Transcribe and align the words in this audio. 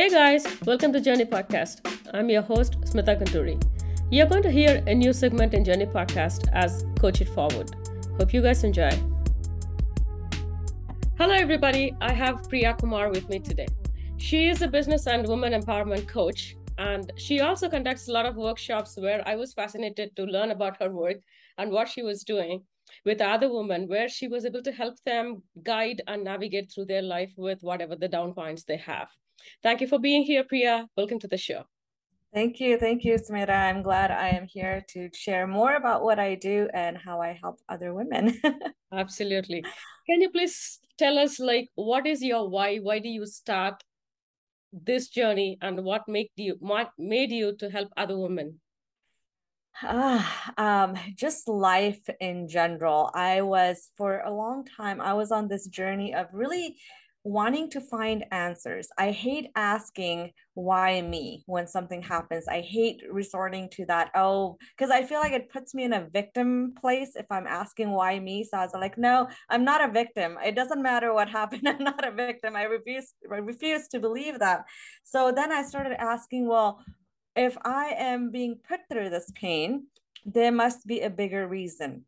Hey 0.00 0.08
guys, 0.08 0.46
welcome 0.64 0.94
to 0.94 1.00
Journey 1.02 1.26
Podcast. 1.26 1.86
I'm 2.14 2.30
your 2.30 2.40
host, 2.40 2.80
Smitha 2.86 3.20
Gunturi. 3.20 3.62
You're 4.10 4.24
going 4.24 4.42
to 4.44 4.50
hear 4.50 4.82
a 4.86 4.94
new 4.94 5.12
segment 5.12 5.52
in 5.52 5.62
Journey 5.62 5.84
Podcast 5.84 6.48
as 6.54 6.86
Coach 6.98 7.20
It 7.20 7.28
Forward. 7.28 7.70
Hope 8.16 8.32
you 8.32 8.40
guys 8.40 8.64
enjoy. 8.64 8.88
Hello, 11.18 11.34
everybody. 11.34 11.94
I 12.00 12.14
have 12.14 12.48
Priya 12.48 12.76
Kumar 12.80 13.10
with 13.10 13.28
me 13.28 13.40
today. 13.40 13.66
She 14.16 14.48
is 14.48 14.62
a 14.62 14.68
business 14.68 15.06
and 15.06 15.28
woman 15.28 15.52
empowerment 15.52 16.08
coach, 16.08 16.56
and 16.78 17.12
she 17.16 17.40
also 17.42 17.68
conducts 17.68 18.08
a 18.08 18.12
lot 18.12 18.24
of 18.24 18.36
workshops 18.36 18.96
where 18.96 19.22
I 19.28 19.36
was 19.36 19.52
fascinated 19.52 20.16
to 20.16 20.24
learn 20.24 20.50
about 20.50 20.80
her 20.80 20.90
work 20.90 21.18
and 21.58 21.70
what 21.70 21.90
she 21.90 22.02
was 22.02 22.24
doing 22.24 22.62
with 23.04 23.20
other 23.20 23.52
women, 23.52 23.86
where 23.86 24.08
she 24.08 24.28
was 24.28 24.46
able 24.46 24.62
to 24.62 24.72
help 24.72 24.94
them 25.04 25.42
guide 25.62 26.00
and 26.06 26.24
navigate 26.24 26.72
through 26.72 26.86
their 26.86 27.02
life 27.02 27.34
with 27.36 27.58
whatever 27.60 27.96
the 27.96 28.08
down 28.08 28.32
points 28.32 28.64
they 28.64 28.78
have. 28.78 29.08
Thank 29.62 29.80
you 29.80 29.86
for 29.86 29.98
being 29.98 30.22
here, 30.22 30.44
Priya. 30.44 30.88
Welcome 30.96 31.18
to 31.20 31.28
the 31.28 31.36
show. 31.36 31.64
Thank 32.32 32.60
you. 32.60 32.78
Thank 32.78 33.04
you, 33.04 33.14
Smitha. 33.14 33.50
I'm 33.50 33.82
glad 33.82 34.12
I 34.12 34.28
am 34.28 34.46
here 34.46 34.84
to 34.90 35.10
share 35.12 35.48
more 35.48 35.74
about 35.74 36.04
what 36.04 36.20
I 36.20 36.36
do 36.36 36.68
and 36.72 36.96
how 36.96 37.20
I 37.20 37.36
help 37.42 37.58
other 37.68 37.92
women. 37.92 38.40
Absolutely. 38.92 39.64
Can 40.06 40.20
you 40.20 40.30
please 40.30 40.78
tell 40.96 41.18
us 41.18 41.40
like 41.40 41.68
what 41.74 42.06
is 42.06 42.22
your 42.22 42.48
why? 42.48 42.78
Why 42.78 43.00
do 43.00 43.08
you 43.08 43.26
start 43.26 43.82
this 44.72 45.08
journey 45.08 45.58
and 45.60 45.82
what 45.82 46.06
made 46.06 46.30
you 46.36 46.56
what 46.60 46.90
made 46.98 47.32
you 47.32 47.56
to 47.56 47.68
help 47.68 47.88
other 47.96 48.16
women? 48.16 48.60
Ah, 49.82 50.52
um, 50.58 50.94
just 51.16 51.48
life 51.48 52.08
in 52.20 52.48
general. 52.48 53.10
I 53.14 53.40
was 53.40 53.90
for 53.96 54.20
a 54.20 54.30
long 54.30 54.66
time, 54.66 55.00
I 55.00 55.14
was 55.14 55.32
on 55.32 55.48
this 55.48 55.66
journey 55.66 56.14
of 56.14 56.26
really 56.32 56.76
wanting 57.22 57.68
to 57.70 57.80
find 57.80 58.24
answers. 58.32 58.88
I 58.96 59.10
hate 59.10 59.50
asking 59.54 60.32
why 60.54 61.02
me 61.02 61.42
when 61.46 61.66
something 61.66 62.02
happens. 62.02 62.48
I 62.48 62.60
hate 62.60 63.02
resorting 63.10 63.68
to 63.72 63.84
that, 63.86 64.10
oh, 64.14 64.56
because 64.76 64.90
I 64.90 65.04
feel 65.04 65.20
like 65.20 65.32
it 65.32 65.52
puts 65.52 65.74
me 65.74 65.84
in 65.84 65.92
a 65.92 66.08
victim 66.08 66.74
place 66.80 67.12
if 67.16 67.26
I'm 67.30 67.46
asking 67.46 67.90
why 67.90 68.18
me. 68.18 68.44
So 68.44 68.56
I 68.56 68.64
was 68.64 68.72
like, 68.74 68.96
no, 68.96 69.28
I'm 69.50 69.64
not 69.64 69.86
a 69.86 69.92
victim. 69.92 70.38
It 70.44 70.54
doesn't 70.54 70.82
matter 70.82 71.12
what 71.12 71.28
happened. 71.40 71.68
I'm 71.68 71.84
not 71.84 72.06
a 72.06 72.10
victim. 72.10 72.56
I 72.56 72.64
refuse, 72.64 73.12
I 73.30 73.36
refuse 73.36 73.88
to 73.88 74.00
believe 74.00 74.38
that. 74.38 74.64
So 75.04 75.30
then 75.30 75.52
I 75.52 75.62
started 75.62 76.00
asking, 76.00 76.48
well, 76.48 76.82
if 77.36 77.56
I 77.64 77.94
am 77.98 78.30
being 78.30 78.58
put 78.66 78.80
through 78.90 79.10
this 79.10 79.30
pain, 79.34 79.86
there 80.24 80.52
must 80.52 80.86
be 80.86 81.00
a 81.00 81.10
bigger 81.10 81.46
reason. 81.46 82.04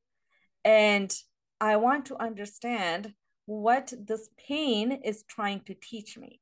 And 0.65 1.15
I 1.61 1.77
want 1.77 2.07
to 2.07 2.21
understand 2.21 3.15
what 3.47 3.93
this 4.07 4.29
pain 4.49 4.93
is 4.93 5.25
trying 5.29 5.61
to 5.61 5.75
teach 5.75 6.17
me. 6.17 6.41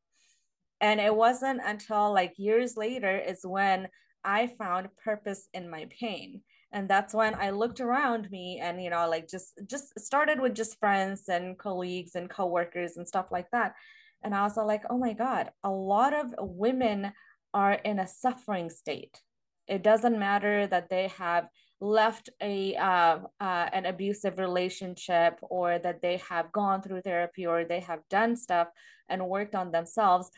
And 0.80 1.00
it 1.00 1.14
wasn't 1.14 1.60
until 1.64 2.12
like 2.12 2.34
years 2.38 2.76
later 2.76 3.18
is 3.18 3.40
when 3.44 3.88
I 4.24 4.46
found 4.46 4.88
purpose 5.02 5.48
in 5.52 5.70
my 5.70 5.86
pain. 5.98 6.42
And 6.72 6.88
that's 6.88 7.14
when 7.14 7.34
I 7.34 7.50
looked 7.50 7.80
around 7.80 8.30
me 8.30 8.60
and 8.62 8.82
you 8.82 8.90
know 8.90 9.08
like 9.08 9.28
just 9.28 9.60
just 9.66 9.98
started 9.98 10.40
with 10.40 10.54
just 10.54 10.78
friends 10.78 11.28
and 11.28 11.58
colleagues 11.58 12.14
and 12.14 12.30
coworkers 12.30 12.96
and 12.96 13.08
stuff 13.08 13.26
like 13.30 13.50
that. 13.50 13.74
And 14.22 14.34
I 14.34 14.42
was 14.42 14.56
like, 14.56 14.82
"Oh 14.88 14.98
my 14.98 15.12
god, 15.12 15.50
a 15.64 15.70
lot 15.70 16.14
of 16.14 16.32
women 16.38 17.12
are 17.52 17.72
in 17.72 17.98
a 17.98 18.06
suffering 18.06 18.70
state. 18.70 19.20
It 19.66 19.82
doesn't 19.82 20.18
matter 20.18 20.66
that 20.66 20.88
they 20.90 21.08
have 21.18 21.48
left 21.80 22.28
a 22.42 22.76
uh, 22.76 23.18
uh, 23.40 23.68
an 23.72 23.86
abusive 23.86 24.38
relationship 24.38 25.38
or 25.42 25.78
that 25.78 26.02
they 26.02 26.18
have 26.28 26.52
gone 26.52 26.82
through 26.82 27.00
therapy 27.00 27.46
or 27.46 27.64
they 27.64 27.80
have 27.80 28.00
done 28.10 28.36
stuff 28.36 28.68
and 29.08 29.26
worked 29.26 29.54
on 29.54 29.72
themselves 29.72 30.30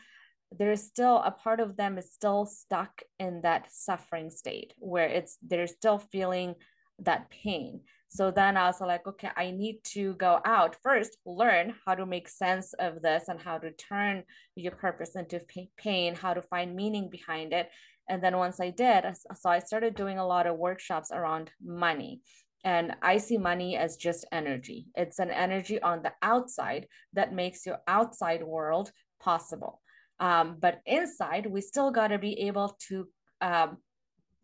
there's 0.57 0.83
still 0.83 1.17
a 1.17 1.31
part 1.31 1.59
of 1.59 1.75
them 1.75 1.97
is 1.97 2.11
still 2.11 2.45
stuck 2.45 3.01
in 3.19 3.41
that 3.41 3.71
suffering 3.71 4.29
state 4.29 4.73
where 4.77 5.07
it's 5.07 5.37
they're 5.41 5.67
still 5.67 5.97
feeling 5.97 6.55
that 6.99 7.29
pain. 7.29 7.81
So 8.07 8.29
then 8.29 8.57
i 8.57 8.67
was 8.67 8.79
like 8.79 9.07
okay 9.07 9.31
i 9.35 9.49
need 9.49 9.83
to 9.95 10.13
go 10.13 10.39
out 10.45 10.77
first 10.83 11.17
learn 11.25 11.73
how 11.83 11.95
to 11.95 12.05
make 12.05 12.29
sense 12.29 12.73
of 12.73 13.01
this 13.01 13.23
and 13.27 13.41
how 13.41 13.57
to 13.57 13.71
turn 13.71 14.23
your 14.55 14.73
purpose 14.73 15.15
into 15.15 15.41
pain 15.77 16.13
how 16.13 16.35
to 16.35 16.43
find 16.43 16.75
meaning 16.75 17.09
behind 17.09 17.53
it 17.53 17.71
and 18.09 18.23
then 18.23 18.37
once 18.37 18.59
I 18.59 18.69
did, 18.69 19.05
so 19.35 19.49
I 19.49 19.59
started 19.59 19.95
doing 19.95 20.17
a 20.17 20.27
lot 20.27 20.47
of 20.47 20.57
workshops 20.57 21.11
around 21.11 21.51
money. 21.63 22.21
And 22.65 22.95
I 23.01 23.17
see 23.17 23.37
money 23.37 23.75
as 23.75 23.97
just 23.97 24.25
energy. 24.31 24.87
It's 24.95 25.19
an 25.19 25.31
energy 25.31 25.81
on 25.81 26.01
the 26.01 26.13
outside 26.21 26.87
that 27.13 27.33
makes 27.33 27.65
your 27.65 27.79
outside 27.87 28.41
world 28.41 28.91
possible. 29.19 29.81
Um, 30.19 30.57
but 30.59 30.81
inside, 30.85 31.45
we 31.45 31.59
still 31.59 31.91
got 31.91 32.07
to 32.07 32.19
be 32.19 32.47
able 32.47 32.77
to 32.87 33.07
um, 33.41 33.77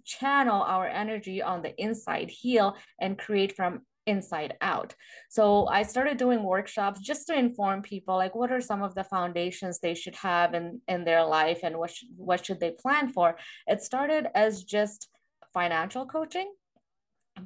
channel 0.04 0.62
our 0.62 0.88
energy 0.88 1.42
on 1.42 1.62
the 1.62 1.80
inside, 1.82 2.30
heal, 2.30 2.76
and 3.00 3.18
create 3.18 3.56
from 3.56 3.82
inside 4.10 4.56
out. 4.62 4.94
So 5.30 5.68
I 5.68 5.84
started 5.84 6.18
doing 6.18 6.44
workshops 6.44 7.00
just 7.00 7.28
to 7.28 7.38
inform 7.38 7.82
people 7.82 8.16
like 8.16 8.36
what 8.36 8.52
are 8.52 8.62
some 8.62 8.82
of 8.82 8.96
the 8.96 9.04
foundations 9.04 9.80
they 9.80 9.96
should 9.96 10.16
have 10.16 10.54
in 10.54 10.82
in 10.88 11.06
their 11.06 11.24
life 11.24 11.60
and 11.64 11.78
what 11.78 11.92
should, 11.92 12.10
what 12.18 12.46
should 12.46 12.60
they 12.60 12.72
plan 12.72 13.10
for. 13.10 13.38
It 13.68 13.82
started 13.82 14.28
as 14.36 14.64
just 14.64 15.10
financial 15.54 16.06
coaching 16.06 16.50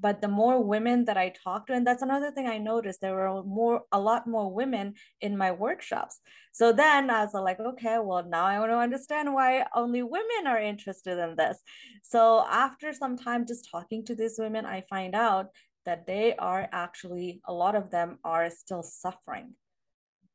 but 0.01 0.21
the 0.21 0.27
more 0.27 0.63
women 0.63 1.05
that 1.05 1.17
I 1.17 1.29
talked 1.43 1.67
to, 1.67 1.73
and 1.73 1.85
that's 1.85 2.01
another 2.01 2.31
thing 2.31 2.47
I 2.47 2.57
noticed, 2.57 3.01
there 3.01 3.15
were 3.15 3.43
more, 3.43 3.83
a 3.91 3.99
lot 3.99 4.27
more 4.27 4.51
women 4.51 4.95
in 5.21 5.37
my 5.37 5.51
workshops. 5.51 6.19
So 6.51 6.71
then 6.71 7.09
I 7.09 7.23
was 7.23 7.33
like, 7.33 7.59
okay, 7.59 7.97
well, 8.01 8.23
now 8.27 8.45
I 8.45 8.59
want 8.59 8.71
to 8.71 8.77
understand 8.77 9.33
why 9.33 9.65
only 9.75 10.03
women 10.03 10.47
are 10.47 10.59
interested 10.59 11.17
in 11.17 11.35
this. 11.35 11.57
So 12.01 12.45
after 12.49 12.93
some 12.93 13.17
time 13.17 13.45
just 13.45 13.69
talking 13.71 14.05
to 14.05 14.15
these 14.15 14.35
women, 14.37 14.65
I 14.65 14.81
find 14.89 15.15
out 15.15 15.47
that 15.85 16.07
they 16.07 16.35
are 16.35 16.67
actually, 16.71 17.41
a 17.47 17.53
lot 17.53 17.75
of 17.75 17.91
them 17.91 18.19
are 18.23 18.49
still 18.49 18.83
suffering. 18.83 19.53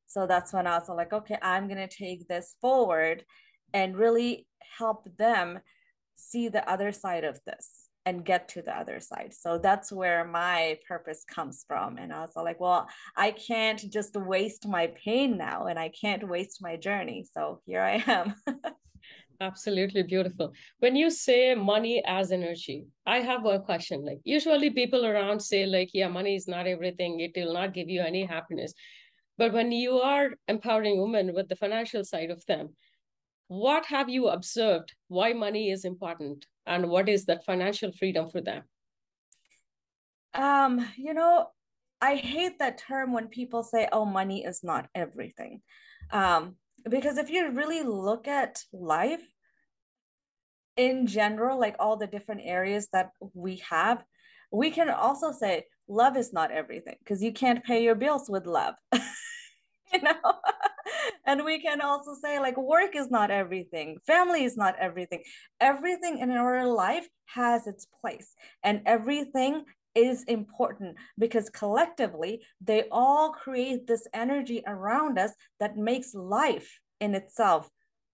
So 0.06 0.26
that's 0.26 0.52
when 0.52 0.66
I 0.66 0.78
was 0.78 0.88
like, 0.88 1.12
okay, 1.12 1.38
I'm 1.42 1.68
going 1.68 1.86
to 1.86 1.94
take 1.94 2.28
this 2.28 2.56
forward 2.60 3.24
and 3.74 3.96
really 3.96 4.46
help 4.78 5.06
them 5.18 5.60
see 6.14 6.48
the 6.48 6.68
other 6.68 6.92
side 6.92 7.24
of 7.24 7.38
this 7.46 7.88
and 8.06 8.24
get 8.24 8.48
to 8.48 8.62
the 8.62 8.74
other 8.74 9.00
side. 9.00 9.34
So 9.34 9.58
that's 9.58 9.92
where 9.92 10.24
my 10.24 10.78
purpose 10.88 11.24
comes 11.24 11.64
from. 11.68 11.98
And 11.98 12.10
I 12.10 12.22
was 12.22 12.32
like, 12.36 12.58
well, 12.58 12.88
I 13.14 13.32
can't 13.32 13.78
just 13.90 14.16
waste 14.16 14.66
my 14.66 14.86
pain 15.04 15.36
now 15.36 15.66
and 15.66 15.78
I 15.78 15.90
can't 15.90 16.26
waste 16.26 16.62
my 16.62 16.76
journey. 16.76 17.26
So 17.34 17.60
here 17.66 17.82
I 17.82 18.02
am. 18.06 18.34
Absolutely 19.40 20.02
beautiful. 20.02 20.52
When 20.80 20.96
you 20.96 21.10
say 21.10 21.54
money 21.54 22.02
as 22.04 22.32
energy, 22.32 22.86
I 23.06 23.20
have 23.20 23.44
a 23.46 23.60
question. 23.60 24.04
Like 24.04 24.18
usually 24.24 24.70
people 24.70 25.06
around 25.06 25.40
say 25.40 25.64
like, 25.64 25.90
yeah, 25.92 26.08
money 26.08 26.34
is 26.34 26.48
not 26.48 26.66
everything. 26.66 27.20
It 27.20 27.32
will 27.36 27.54
not 27.54 27.72
give 27.72 27.88
you 27.88 28.00
any 28.00 28.24
happiness. 28.24 28.74
But 29.36 29.52
when 29.52 29.70
you 29.70 30.00
are 30.00 30.30
empowering 30.48 31.00
women 31.00 31.32
with 31.34 31.48
the 31.48 31.54
financial 31.54 32.02
side 32.04 32.30
of 32.30 32.44
them, 32.46 32.70
what 33.46 33.86
have 33.86 34.08
you 34.08 34.28
observed 34.28 34.92
why 35.06 35.32
money 35.32 35.70
is 35.70 35.84
important 35.84 36.44
and 36.66 36.88
what 36.90 37.08
is 37.08 37.26
that 37.26 37.44
financial 37.44 37.92
freedom 37.92 38.28
for 38.28 38.40
them? 38.40 38.64
Um, 40.34 40.84
you 40.96 41.14
know, 41.14 41.46
I 42.00 42.16
hate 42.16 42.58
that 42.58 42.78
term 42.78 43.12
when 43.12 43.28
people 43.28 43.62
say, 43.62 43.88
oh, 43.92 44.04
money 44.04 44.44
is 44.44 44.64
not 44.64 44.88
everything. 44.94 45.62
Um, 46.10 46.56
because 46.88 47.18
if 47.18 47.30
you 47.30 47.50
really 47.50 47.82
look 47.82 48.28
at 48.28 48.62
life 48.72 49.26
in 50.76 51.06
general, 51.06 51.58
like 51.58 51.76
all 51.78 51.96
the 51.96 52.06
different 52.06 52.42
areas 52.44 52.88
that 52.92 53.10
we 53.34 53.62
have, 53.68 54.04
we 54.52 54.70
can 54.70 54.88
also 54.88 55.32
say 55.32 55.64
love 55.88 56.16
is 56.16 56.32
not 56.32 56.50
everything 56.50 56.96
because 57.00 57.22
you 57.22 57.32
can't 57.32 57.64
pay 57.64 57.82
your 57.82 57.94
bills 57.94 58.28
with 58.28 58.46
love. 58.46 58.74
you 58.92 60.02
know? 60.02 60.14
and 61.26 61.44
we 61.44 61.60
can 61.60 61.80
also 61.80 62.14
say 62.14 62.38
like 62.38 62.56
work 62.56 62.96
is 62.96 63.10
not 63.10 63.30
everything 63.30 63.98
family 64.06 64.44
is 64.44 64.56
not 64.56 64.74
everything 64.78 65.22
everything 65.60 66.18
in 66.18 66.30
our 66.30 66.66
life 66.66 67.08
has 67.26 67.66
its 67.66 67.86
place 68.00 68.34
and 68.62 68.80
everything 68.86 69.64
is 69.94 70.24
important 70.24 70.96
because 71.18 71.50
collectively 71.50 72.42
they 72.60 72.84
all 72.90 73.32
create 73.32 73.86
this 73.86 74.06
energy 74.12 74.62
around 74.66 75.18
us 75.18 75.32
that 75.60 75.76
makes 75.76 76.14
life 76.14 76.78
in 77.00 77.14
itself 77.14 77.70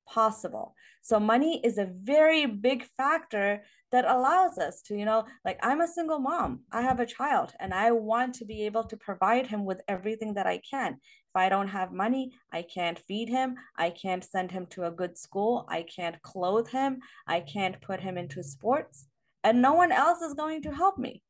possible. 0.07 0.75
So 1.03 1.21
money 1.21 1.61
is 1.65 1.79
a 1.79 1.91
very 2.03 2.47
big 2.47 2.87
factor 2.97 3.63
that 3.93 4.05
allows 4.05 4.59
us 4.59 4.83
to, 4.83 4.97
you 4.97 5.05
know, 5.05 5.25
like 5.45 5.59
I'm 5.63 5.81
a 5.81 5.89
single 5.89 6.19
mom, 6.19 6.61
I 6.73 6.83
have 6.83 7.01
a 7.01 7.07
child, 7.07 7.53
and 7.61 7.75
I 7.75 7.91
want 7.91 8.35
to 8.37 8.45
be 8.45 8.65
able 8.67 8.85
to 8.85 8.97
provide 8.97 9.47
him 9.47 9.65
with 9.65 9.83
everything 9.87 10.35
that 10.35 10.47
I 10.47 10.61
can. 10.69 10.95
If 10.95 11.37
I 11.37 11.49
don't 11.49 11.69
have 11.69 11.93
money, 11.93 12.33
I 12.53 12.63
can't 12.63 12.99
feed 12.99 13.29
him, 13.29 13.57
I 13.77 13.91
can't 13.91 14.25
send 14.25 14.51
him 14.51 14.67
to 14.71 14.85
a 14.85 14.91
good 14.91 15.19
school, 15.19 15.67
I 15.69 15.83
can't 15.83 16.21
clothe 16.23 16.69
him, 16.69 17.01
I 17.27 17.41
can't 17.41 17.81
put 17.83 18.01
him 18.01 18.17
into 18.17 18.43
sports, 18.43 19.07
and 19.43 19.61
no 19.61 19.75
one 19.75 19.93
else 19.93 20.23
is 20.23 20.35
going 20.35 20.63
to 20.63 20.73
help 20.73 20.97
me. 20.97 21.23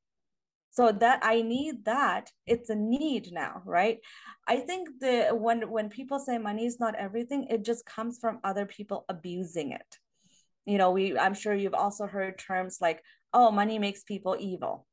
So 0.75 0.91
that 0.91 1.21
i 1.23 1.41
need 1.41 1.85
that. 1.85 2.31
It's 2.47 2.69
a 2.69 2.75
need 2.75 3.31
now 3.33 3.63
right? 3.65 3.99
I 4.47 4.57
think 4.59 4.89
the 5.01 5.31
when 5.33 5.71
when 5.71 5.89
people 5.89 6.19
say 6.19 6.37
money 6.39 6.67
is 6.67 6.81
not 6.81 6.97
everything 6.97 7.47
it 7.49 7.65
just 7.65 7.87
comes 7.87 8.19
from 8.19 8.41
other 8.43 8.67
people 8.67 9.05
abusing 9.09 9.71
it. 9.73 9.91
You 10.67 10.79
know 10.79 10.91
we 10.91 11.19
i'm 11.19 11.35
sure 11.35 11.55
you've 11.55 11.83
also 11.85 12.07
heard 12.07 12.39
terms 12.39 12.79
like 12.81 13.01
oh 13.33 13.51
money 13.51 13.79
makes 13.79 14.03
people 14.03 14.37
evil. 14.39 14.87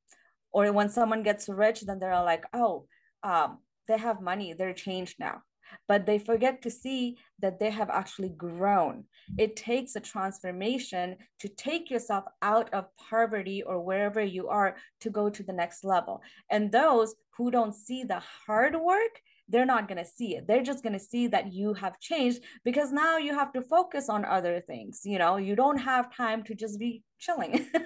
Or 0.53 0.71
when 0.71 0.89
someone 0.89 1.23
gets 1.23 1.49
rich 1.49 1.81
then 1.81 1.99
they're 1.99 2.23
like 2.33 2.45
oh 2.53 2.85
um, 3.23 3.59
they 3.87 3.97
have 3.97 4.21
money 4.21 4.53
they're 4.53 4.73
changed 4.73 5.15
now 5.19 5.41
but 5.87 6.05
they 6.05 6.19
forget 6.19 6.61
to 6.61 6.71
see 6.71 7.17
that 7.39 7.59
they 7.59 7.69
have 7.69 7.89
actually 7.89 8.29
grown. 8.29 9.05
It 9.37 9.55
takes 9.55 9.95
a 9.95 9.99
transformation 9.99 11.17
to 11.39 11.47
take 11.47 11.89
yourself 11.89 12.25
out 12.41 12.73
of 12.73 12.85
poverty 12.97 13.63
or 13.63 13.81
wherever 13.81 14.21
you 14.21 14.47
are 14.47 14.75
to 15.01 15.09
go 15.09 15.29
to 15.29 15.43
the 15.43 15.53
next 15.53 15.83
level. 15.83 16.21
And 16.49 16.71
those 16.71 17.15
who 17.37 17.51
don't 17.51 17.75
see 17.75 18.03
the 18.03 18.21
hard 18.45 18.75
work, 18.75 19.21
they're 19.47 19.65
not 19.65 19.87
going 19.87 19.97
to 19.97 20.09
see 20.09 20.35
it. 20.37 20.47
They're 20.47 20.63
just 20.63 20.83
going 20.83 20.93
to 20.93 20.99
see 20.99 21.27
that 21.27 21.51
you 21.51 21.73
have 21.73 21.99
changed 21.99 22.41
because 22.63 22.91
now 22.91 23.17
you 23.17 23.33
have 23.33 23.51
to 23.53 23.61
focus 23.61 24.07
on 24.09 24.23
other 24.23 24.61
things. 24.61 25.01
You 25.03 25.19
know, 25.19 25.37
you 25.37 25.55
don't 25.55 25.77
have 25.77 26.15
time 26.15 26.43
to 26.43 26.55
just 26.55 26.79
be 26.79 27.03
chilling. 27.19 27.67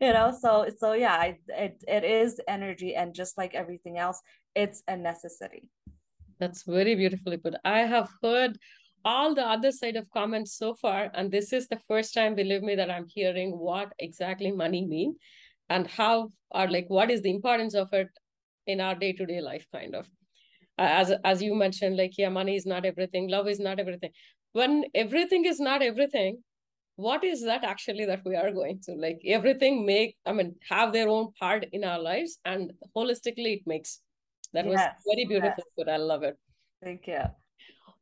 you 0.00 0.12
know 0.12 0.36
so 0.38 0.66
so 0.78 0.92
yeah 0.92 1.32
it, 1.48 1.82
it 1.86 2.04
is 2.04 2.40
energy 2.48 2.94
and 2.94 3.14
just 3.14 3.36
like 3.36 3.54
everything 3.54 3.98
else 3.98 4.20
it's 4.54 4.82
a 4.88 4.96
necessity 4.96 5.68
that's 6.40 6.64
very 6.64 6.94
beautifully 6.94 7.36
put. 7.36 7.54
I 7.64 7.80
have 7.80 8.08
heard 8.22 8.58
all 9.04 9.34
the 9.34 9.46
other 9.46 9.72
side 9.72 9.96
of 9.96 10.10
comments 10.10 10.56
so 10.56 10.74
far, 10.74 11.10
and 11.14 11.30
this 11.30 11.52
is 11.52 11.68
the 11.68 11.80
first 11.88 12.12
time, 12.14 12.34
believe 12.34 12.62
me, 12.62 12.74
that 12.74 12.90
I'm 12.90 13.06
hearing 13.08 13.52
what 13.52 13.92
exactly 13.98 14.50
money 14.50 14.84
mean 14.86 15.16
and 15.68 15.86
how 15.86 16.30
or 16.50 16.68
like 16.68 16.86
what 16.88 17.10
is 17.10 17.22
the 17.22 17.30
importance 17.30 17.74
of 17.74 17.92
it 17.92 18.08
in 18.66 18.80
our 18.80 18.94
day-to-day 18.94 19.40
life, 19.40 19.66
kind 19.72 19.94
of. 19.94 20.06
As 20.78 21.12
as 21.24 21.42
you 21.42 21.54
mentioned, 21.54 21.96
like 21.96 22.18
yeah, 22.18 22.30
money 22.30 22.56
is 22.56 22.66
not 22.66 22.84
everything, 22.84 23.28
love 23.28 23.48
is 23.48 23.60
not 23.60 23.78
everything. 23.78 24.10
When 24.52 24.84
everything 24.94 25.44
is 25.44 25.60
not 25.60 25.82
everything, 25.82 26.42
what 26.96 27.24
is 27.24 27.44
that 27.44 27.64
actually 27.64 28.04
that 28.06 28.22
we 28.24 28.36
are 28.36 28.50
going 28.52 28.80
to 28.86 28.92
like 28.92 29.20
everything 29.24 29.86
make 29.86 30.16
i 30.26 30.32
mean 30.38 30.54
have 30.68 30.92
their 30.92 31.08
own 31.08 31.28
part 31.40 31.64
in 31.72 31.84
our 31.90 31.98
lives 31.98 32.38
and 32.44 32.72
holistically 32.96 33.52
it 33.58 33.62
makes 33.66 34.00
that 34.52 34.66
yes, 34.66 34.72
was 34.72 35.14
very 35.14 35.26
beautiful, 35.26 35.64
yes. 35.64 35.74
but 35.76 35.88
I 35.88 35.96
love 35.96 36.22
it. 36.22 36.36
Thank 36.82 37.06
you. 37.06 37.22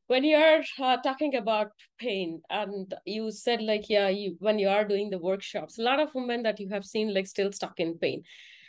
When 0.06 0.24
you're 0.24 0.62
uh, 0.80 0.96
talking 0.98 1.36
about 1.36 1.72
pain, 1.98 2.40
and 2.48 2.94
you 3.04 3.30
said 3.30 3.60
like, 3.60 3.90
yeah, 3.90 4.08
you 4.08 4.36
when 4.38 4.58
you 4.58 4.68
are 4.68 4.84
doing 4.84 5.10
the 5.10 5.18
workshops, 5.18 5.78
a 5.78 5.82
lot 5.82 6.00
of 6.00 6.14
women 6.14 6.42
that 6.44 6.58
you 6.58 6.68
have 6.70 6.84
seen 6.84 7.12
like 7.12 7.26
still 7.26 7.52
stuck 7.52 7.78
in 7.78 7.98
pain. 7.98 8.22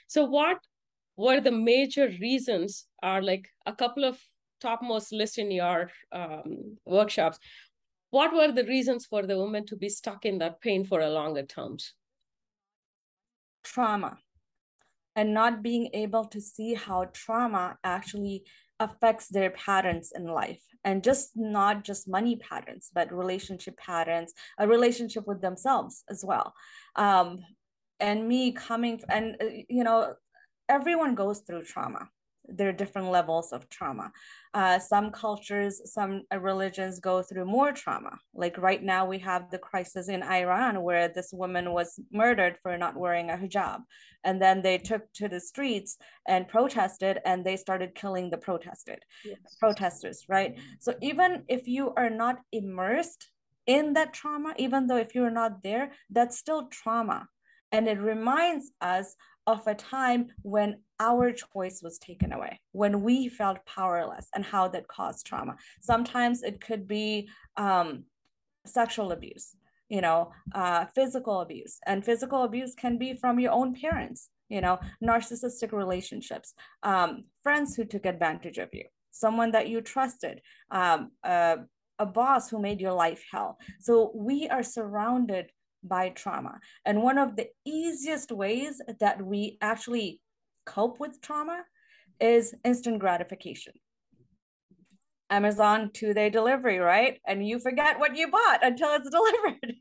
So 0.07 0.25
what 0.25 0.57
were 1.15 1.39
the 1.39 1.51
major 1.51 2.09
reasons? 2.19 2.87
Are 3.01 3.21
like 3.21 3.47
a 3.65 3.73
couple 3.73 4.03
of 4.03 4.19
topmost 4.59 5.13
list 5.13 5.37
in 5.37 5.51
your 5.51 5.89
um, 6.11 6.77
workshops. 6.85 7.39
What 8.09 8.33
were 8.33 8.51
the 8.51 8.65
reasons 8.65 9.05
for 9.05 9.25
the 9.25 9.37
woman 9.37 9.65
to 9.67 9.75
be 9.75 9.87
stuck 9.87 10.25
in 10.25 10.39
that 10.39 10.59
pain 10.61 10.83
for 10.83 10.99
a 10.99 11.09
longer 11.09 11.43
terms? 11.43 11.93
Trauma 13.63 14.17
and 15.15 15.33
not 15.33 15.63
being 15.63 15.89
able 15.93 16.25
to 16.25 16.41
see 16.41 16.73
how 16.73 17.05
trauma 17.13 17.77
actually 17.83 18.43
affects 18.79 19.27
their 19.27 19.51
patterns 19.51 20.11
in 20.15 20.25
life. 20.25 20.61
And 20.85 21.03
just 21.03 21.31
not 21.35 21.83
just 21.83 22.07
money 22.07 22.37
patterns 22.37 22.89
but 22.93 23.11
relationship 23.11 23.77
patterns 23.77 24.33
a 24.57 24.67
relationship 24.67 25.27
with 25.27 25.41
themselves 25.41 26.03
as 26.09 26.23
well. 26.25 26.53
Um, 26.95 27.39
and 27.99 28.27
me 28.27 28.51
coming 28.53 29.01
and 29.09 29.35
uh, 29.41 29.45
you 29.67 29.83
know 29.83 30.13
everyone 30.69 31.15
goes 31.15 31.39
through 31.41 31.63
trauma 31.63 32.09
there 32.51 32.69
are 32.69 32.73
different 32.73 33.09
levels 33.09 33.51
of 33.51 33.69
trauma. 33.69 34.11
Uh, 34.53 34.79
some 34.79 35.11
cultures, 35.11 35.81
some 35.93 36.23
religions 36.39 36.99
go 36.99 37.21
through 37.21 37.45
more 37.45 37.71
trauma. 37.71 38.17
Like 38.33 38.57
right 38.57 38.81
now, 38.81 39.05
we 39.05 39.19
have 39.19 39.51
the 39.51 39.59
crisis 39.59 40.09
in 40.09 40.23
Iran 40.23 40.81
where 40.81 41.07
this 41.07 41.31
woman 41.31 41.71
was 41.71 41.99
murdered 42.11 42.57
for 42.61 42.77
not 42.77 42.97
wearing 42.97 43.29
a 43.29 43.37
hijab. 43.37 43.81
And 44.23 44.41
then 44.41 44.61
they 44.61 44.77
took 44.77 45.11
to 45.13 45.29
the 45.29 45.39
streets 45.39 45.97
and 46.27 46.47
protested, 46.47 47.19
and 47.25 47.45
they 47.45 47.55
started 47.55 47.95
killing 47.95 48.29
the 48.29 48.37
protested 48.37 48.99
yes. 49.23 49.37
protesters, 49.59 50.25
right? 50.27 50.57
So 50.79 50.95
even 51.01 51.43
if 51.47 51.67
you 51.67 51.93
are 51.95 52.09
not 52.09 52.39
immersed 52.51 53.29
in 53.65 53.93
that 53.93 54.13
trauma, 54.13 54.53
even 54.57 54.87
though 54.87 54.97
if 54.97 55.13
you're 55.13 55.29
not 55.29 55.61
there, 55.63 55.91
that's 56.09 56.37
still 56.37 56.67
trauma. 56.67 57.27
And 57.71 57.87
it 57.87 57.99
reminds 57.99 58.71
us 58.81 59.15
of 59.51 59.65
a 59.67 59.75
time 59.75 60.27
when 60.43 60.69
our 60.99 61.31
choice 61.31 61.81
was 61.81 61.97
taken 61.97 62.31
away, 62.33 62.59
when 62.71 63.01
we 63.01 63.27
felt 63.27 63.65
powerless, 63.65 64.27
and 64.33 64.43
how 64.43 64.67
that 64.67 64.87
caused 64.87 65.25
trauma. 65.25 65.55
Sometimes 65.81 66.43
it 66.43 66.61
could 66.61 66.87
be 66.87 67.29
um, 67.57 68.03
sexual 68.65 69.11
abuse, 69.11 69.55
you 69.89 70.01
know, 70.01 70.31
uh, 70.53 70.85
physical 70.97 71.41
abuse, 71.41 71.79
and 71.87 72.05
physical 72.05 72.43
abuse 72.43 72.73
can 72.75 72.97
be 72.97 73.13
from 73.13 73.39
your 73.39 73.51
own 73.51 73.73
parents, 73.73 74.29
you 74.49 74.61
know, 74.61 74.79
narcissistic 75.03 75.71
relationships, 75.71 76.53
um, 76.83 77.23
friends 77.43 77.75
who 77.75 77.85
took 77.85 78.05
advantage 78.05 78.57
of 78.57 78.69
you, 78.73 78.85
someone 79.11 79.51
that 79.51 79.67
you 79.69 79.81
trusted, 79.81 80.41
um, 80.71 81.11
uh, 81.23 81.57
a 81.97 82.05
boss 82.05 82.49
who 82.49 82.61
made 82.61 82.79
your 82.79 82.93
life 82.93 83.21
hell. 83.31 83.57
So 83.79 84.11
we 84.15 84.47
are 84.47 84.63
surrounded 84.63 85.51
by 85.83 86.09
trauma. 86.09 86.59
And 86.85 87.03
one 87.03 87.17
of 87.17 87.35
the 87.35 87.47
easiest 87.65 88.31
ways 88.31 88.81
that 88.99 89.21
we 89.25 89.57
actually 89.61 90.21
cope 90.65 90.99
with 90.99 91.21
trauma 91.21 91.63
is 92.19 92.53
instant 92.63 92.99
gratification. 92.99 93.73
Amazon 95.29 95.91
two 95.93 96.13
day 96.13 96.29
delivery, 96.29 96.79
right? 96.79 97.19
And 97.27 97.47
you 97.47 97.59
forget 97.59 97.99
what 97.99 98.15
you 98.17 98.29
bought 98.31 98.63
until 98.63 98.89
it's 98.93 99.09
delivered. 99.11 99.75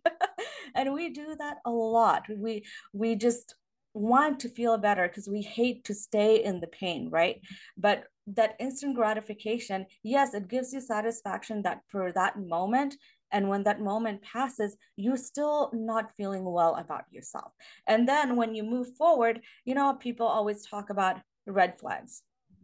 and 0.74 0.92
we 0.92 1.10
do 1.10 1.34
that 1.38 1.58
a 1.64 1.70
lot. 1.70 2.24
We 2.28 2.64
we 2.92 3.16
just 3.16 3.54
want 3.94 4.40
to 4.40 4.48
feel 4.48 4.76
better 4.78 5.08
because 5.08 5.28
we 5.28 5.42
hate 5.42 5.84
to 5.84 5.94
stay 5.94 6.44
in 6.44 6.60
the 6.60 6.66
pain, 6.66 7.08
right? 7.10 7.40
But 7.76 8.04
that 8.28 8.56
instant 8.60 8.94
gratification, 8.94 9.86
yes, 10.02 10.34
it 10.34 10.48
gives 10.48 10.72
you 10.72 10.80
satisfaction 10.80 11.62
that 11.62 11.80
for 11.88 12.12
that 12.12 12.38
moment 12.38 12.96
and 13.30 13.48
when 13.48 13.62
that 13.64 13.80
moment 13.80 14.22
passes, 14.22 14.76
you're 14.96 15.16
still 15.16 15.70
not 15.72 16.14
feeling 16.16 16.44
well 16.44 16.76
about 16.76 17.04
yourself. 17.10 17.52
And 17.86 18.08
then 18.08 18.36
when 18.36 18.54
you 18.54 18.62
move 18.62 18.94
forward, 18.96 19.40
you 19.64 19.74
know, 19.74 19.94
people 19.94 20.26
always 20.26 20.66
talk 20.66 20.90
about 20.90 21.20
red 21.46 21.78
flags. 21.78 22.22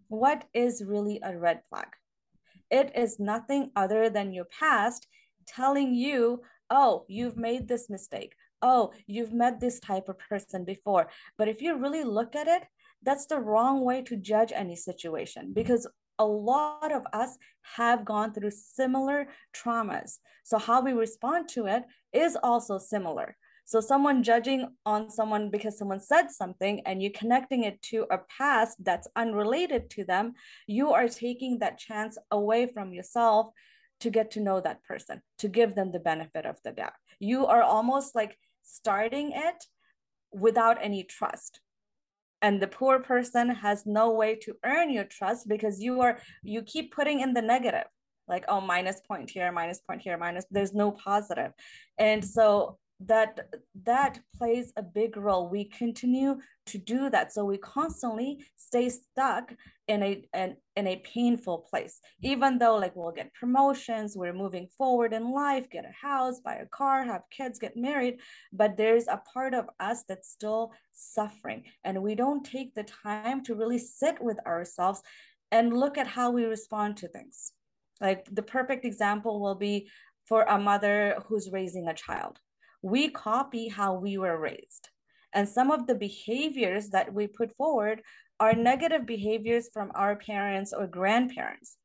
What 0.09 0.45
is 0.55 0.85
really 0.85 1.21
a 1.23 1.37
red 1.37 1.63
flag? 1.69 1.89
It 2.71 2.93
is 2.97 3.19
nothing 3.19 3.71
other 3.77 4.09
than 4.09 4.33
your 4.33 4.47
past 4.47 5.07
telling 5.47 5.95
you, 5.95 6.43
oh, 6.71 7.05
you've 7.09 7.37
made 7.37 7.69
this 7.69 7.91
mistake. 7.91 8.35
Oh, 8.63 8.93
you've 9.07 9.33
met 9.33 9.61
this 9.61 9.79
type 9.79 10.09
of 10.09 10.19
person 10.19 10.65
before. 10.65 11.09
But 11.37 11.49
if 11.49 11.61
you 11.61 11.77
really 11.77 12.05
look 12.05 12.35
at 12.35 12.49
it, 12.49 12.65
that's 13.03 13.27
the 13.27 13.39
wrong 13.39 13.85
way 13.85 14.01
to 14.03 14.17
judge 14.17 14.53
any 14.55 14.77
situation 14.77 15.53
because 15.53 15.87
a 16.19 16.25
lot 16.25 16.93
of 16.93 17.07
us 17.13 17.39
have 17.77 18.05
gone 18.05 18.33
through 18.33 18.51
similar 18.51 19.29
traumas. 19.55 20.19
So, 20.45 20.59
how 20.59 20.83
we 20.83 20.93
respond 20.93 21.49
to 21.51 21.67
it 21.67 21.85
is 22.13 22.37
also 22.43 22.79
similar. 22.79 23.37
So, 23.65 23.81
someone 23.81 24.23
judging 24.23 24.69
on 24.85 25.11
someone 25.11 25.51
because 25.51 25.79
someone 25.79 26.01
said 26.01 26.31
something 26.31 26.81
and 26.87 27.03
you 27.03 27.11
connecting 27.11 27.65
it 27.65 27.81
to 27.83 28.07
a 28.11 28.19
past 28.19 28.77
that's 28.85 29.09
unrelated 29.17 29.91
to 29.91 30.05
them, 30.05 30.35
you 30.67 30.93
are 30.93 31.09
taking 31.09 31.59
that 31.59 31.79
chance 31.79 32.19
away 32.31 32.67
from 32.67 32.93
yourself 32.93 33.49
to 34.01 34.11
get 34.11 34.31
to 34.33 34.41
know 34.41 34.61
that 34.61 34.83
person, 34.85 35.23
to 35.39 35.49
give 35.49 35.75
them 35.75 35.93
the 35.93 36.01
benefit 36.01 36.45
of 36.45 36.59
the 36.63 36.73
doubt. 36.73 36.93
You 37.19 37.47
are 37.47 37.63
almost 37.63 38.15
like 38.15 38.37
starting 38.63 39.33
it 39.33 39.65
without 40.33 40.79
any 40.83 41.05
trust 41.05 41.61
and 42.45 42.61
the 42.61 42.67
poor 42.67 43.01
person 43.01 43.49
has 43.49 43.87
no 43.87 44.11
way 44.11 44.35
to 44.35 44.55
earn 44.67 44.91
your 44.91 45.05
trust 45.05 45.49
because 45.49 45.81
you 45.81 46.03
are 46.03 46.19
you 46.43 46.61
keep 46.61 46.95
putting 46.95 47.21
in 47.21 47.33
the 47.33 47.41
negative. 47.41 47.89
Like 48.29 48.45
oh 48.49 48.61
minus 48.61 49.01
point 49.01 49.31
here 49.31 49.51
minus 49.51 49.81
point 49.81 50.03
here 50.03 50.19
minus 50.19 50.45
there's 50.51 50.75
no 50.75 50.91
positive. 50.93 51.53
And 51.97 52.23
so 52.23 52.79
that 53.01 53.49
that 53.83 54.21
plays 54.37 54.73
a 54.77 54.83
big 54.83 55.17
role. 55.17 55.49
We 55.49 55.65
continue 55.65 56.39
to 56.67 56.79
do 56.79 57.11
that. 57.11 57.33
So 57.33 57.45
we 57.45 57.59
constantly 57.59 58.45
stay 58.57 58.89
stuck 58.89 59.53
in 59.89 60.03
a 60.03 60.25
in, 60.33 60.57
in 60.77 60.87
a 60.87 60.97
painful 60.97 61.67
place. 61.71 62.01
Even 62.23 62.59
though 62.59 62.77
like 62.77 62.95
we'll 62.95 63.13
get 63.13 63.35
promotions 63.35 64.17
we're 64.17 64.33
moving 64.33 64.69
forward 64.79 65.13
in 65.13 65.33
life 65.33 65.69
get 65.71 65.85
a 65.85 66.07
house 66.07 66.41
buy 66.41 66.55
a 66.55 66.67
car 66.67 67.05
have 67.05 67.23
kids 67.31 67.59
get 67.59 67.77
married 67.77 68.19
but 68.53 68.77
there's 68.77 69.07
a 69.09 69.21
part 69.33 69.55
of 69.55 69.69
us 69.81 70.05
that's 70.09 70.31
still 70.31 70.73
suffering. 70.93 71.65
And 71.85 72.03
we 72.03 72.15
don't 72.15 72.45
take 72.45 72.75
the 72.75 72.85
time 72.85 73.43
to 73.45 73.55
really 73.55 73.79
sit 73.79 74.23
with 74.23 74.39
ourselves 74.47 75.03
and 75.51 75.77
look 75.77 75.99
at 75.99 76.07
how 76.07 76.31
we 76.31 76.45
respond 76.45 76.97
to 76.99 77.09
things. 77.09 77.53
Like 78.01 78.27
the 78.33 78.43
perfect 78.43 78.85
example 78.85 79.41
will 79.41 79.55
be 79.55 79.89
for 80.27 80.43
a 80.43 80.59
mother 80.59 81.17
who's 81.27 81.51
raising 81.51 81.89
a 81.89 81.95
child 81.95 82.41
we 82.85 83.09
copy 83.09 83.69
how 83.69 83.95
we 83.95 84.19
were 84.19 84.39
raised. 84.39 84.91
And 85.33 85.49
some 85.49 85.71
of 85.71 85.87
the 85.87 85.95
behaviors 85.95 86.91
that 86.91 87.15
we 87.15 87.27
put 87.27 87.57
forward 87.57 88.03
are 88.39 88.53
negative 88.53 89.07
behaviors 89.07 89.71
from 89.73 89.91
our 89.95 90.17
parents 90.17 90.75
or 90.75 90.87
grandparents. 90.87 91.79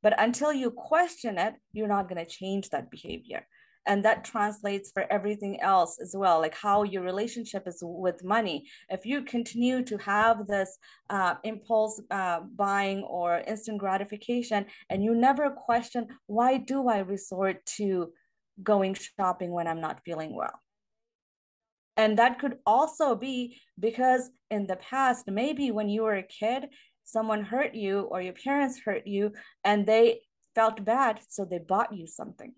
But 0.00 0.14
until 0.16 0.52
you 0.52 0.70
question 0.70 1.38
it, 1.38 1.54
you're 1.72 1.88
not 1.88 2.08
going 2.08 2.24
to 2.24 2.30
change 2.30 2.70
that 2.70 2.88
behavior. 2.88 3.48
And 3.86 4.04
that 4.04 4.24
translates 4.24 4.92
for 4.92 5.04
everything 5.10 5.60
else 5.60 5.98
as 6.00 6.14
well, 6.16 6.38
like 6.40 6.54
how 6.54 6.84
your 6.84 7.02
relationship 7.02 7.64
is 7.66 7.80
with 7.82 8.22
money. 8.22 8.68
If 8.88 9.04
you 9.04 9.22
continue 9.22 9.82
to 9.84 9.98
have 9.98 10.46
this 10.46 10.78
uh, 11.10 11.34
impulse 11.42 12.00
uh, 12.12 12.40
buying 12.54 13.02
or 13.02 13.42
instant 13.46 13.78
gratification, 13.78 14.66
and 14.88 15.02
you 15.02 15.14
never 15.16 15.50
question, 15.50 16.06
why 16.26 16.58
do 16.58 16.88
I 16.88 16.98
resort 17.00 17.66
to 17.78 18.12
going 18.62 18.94
shopping 18.94 19.50
when 19.50 19.66
I'm 19.66 19.80
not 19.80 20.02
feeling 20.04 20.34
well? 20.34 20.60
And 21.96 22.18
that 22.18 22.38
could 22.38 22.58
also 22.66 23.14
be 23.14 23.60
because 23.78 24.30
in 24.50 24.66
the 24.66 24.76
past, 24.76 25.28
maybe 25.28 25.70
when 25.70 25.88
you 25.88 26.02
were 26.02 26.16
a 26.16 26.22
kid, 26.22 26.66
someone 27.04 27.44
hurt 27.44 27.74
you 27.74 28.00
or 28.00 28.20
your 28.20 28.32
parents 28.32 28.80
hurt 28.84 29.06
you 29.06 29.32
and 29.64 29.86
they 29.86 30.20
felt 30.54 30.84
bad, 30.84 31.20
so 31.28 31.44
they 31.44 31.58
bought 31.58 31.94
you 31.94 32.06
something. 32.06 32.54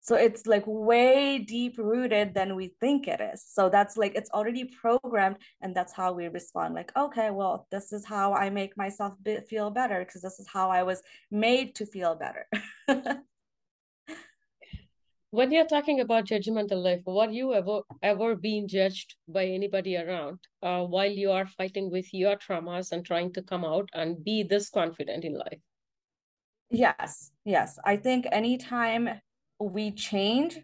So 0.00 0.16
it's 0.16 0.46
like 0.46 0.64
way 0.66 1.38
deep 1.38 1.76
rooted 1.76 2.32
than 2.32 2.56
we 2.56 2.72
think 2.80 3.08
it 3.08 3.20
is. 3.20 3.44
So 3.46 3.68
that's 3.68 3.96
like 3.98 4.14
it's 4.14 4.30
already 4.30 4.64
programmed, 4.64 5.36
and 5.60 5.74
that's 5.74 5.92
how 5.92 6.14
we 6.14 6.28
respond. 6.28 6.74
Like, 6.74 6.92
okay, 6.96 7.30
well, 7.30 7.66
this 7.70 7.92
is 7.92 8.06
how 8.06 8.32
I 8.32 8.48
make 8.48 8.74
myself 8.76 9.12
be- 9.22 9.40
feel 9.50 9.70
better 9.70 9.98
because 9.98 10.22
this 10.22 10.40
is 10.40 10.48
how 10.50 10.70
I 10.70 10.82
was 10.82 11.02
made 11.30 11.74
to 11.74 11.84
feel 11.84 12.14
better. 12.14 12.46
when 15.30 15.52
you're 15.52 15.66
talking 15.66 16.00
about 16.00 16.24
judgmental 16.24 16.82
life, 16.82 17.02
were 17.04 17.30
you 17.30 17.52
ever 17.54 17.80
ever 18.02 18.34
being 18.34 18.66
judged 18.66 19.14
by 19.28 19.44
anybody 19.44 19.96
around 19.96 20.38
uh, 20.62 20.84
while 20.84 21.10
you 21.10 21.30
are 21.30 21.46
fighting 21.46 21.90
with 21.90 22.12
your 22.12 22.36
traumas 22.36 22.92
and 22.92 23.04
trying 23.04 23.32
to 23.34 23.42
come 23.42 23.64
out 23.64 23.88
and 23.92 24.24
be 24.24 24.42
this 24.42 24.70
confident 24.70 25.24
in 25.24 25.34
life? 25.34 25.60
Yes, 26.70 27.30
yes. 27.44 27.78
I 27.84 27.96
think 27.96 28.26
anytime 28.30 29.20
we 29.58 29.90
change, 29.90 30.58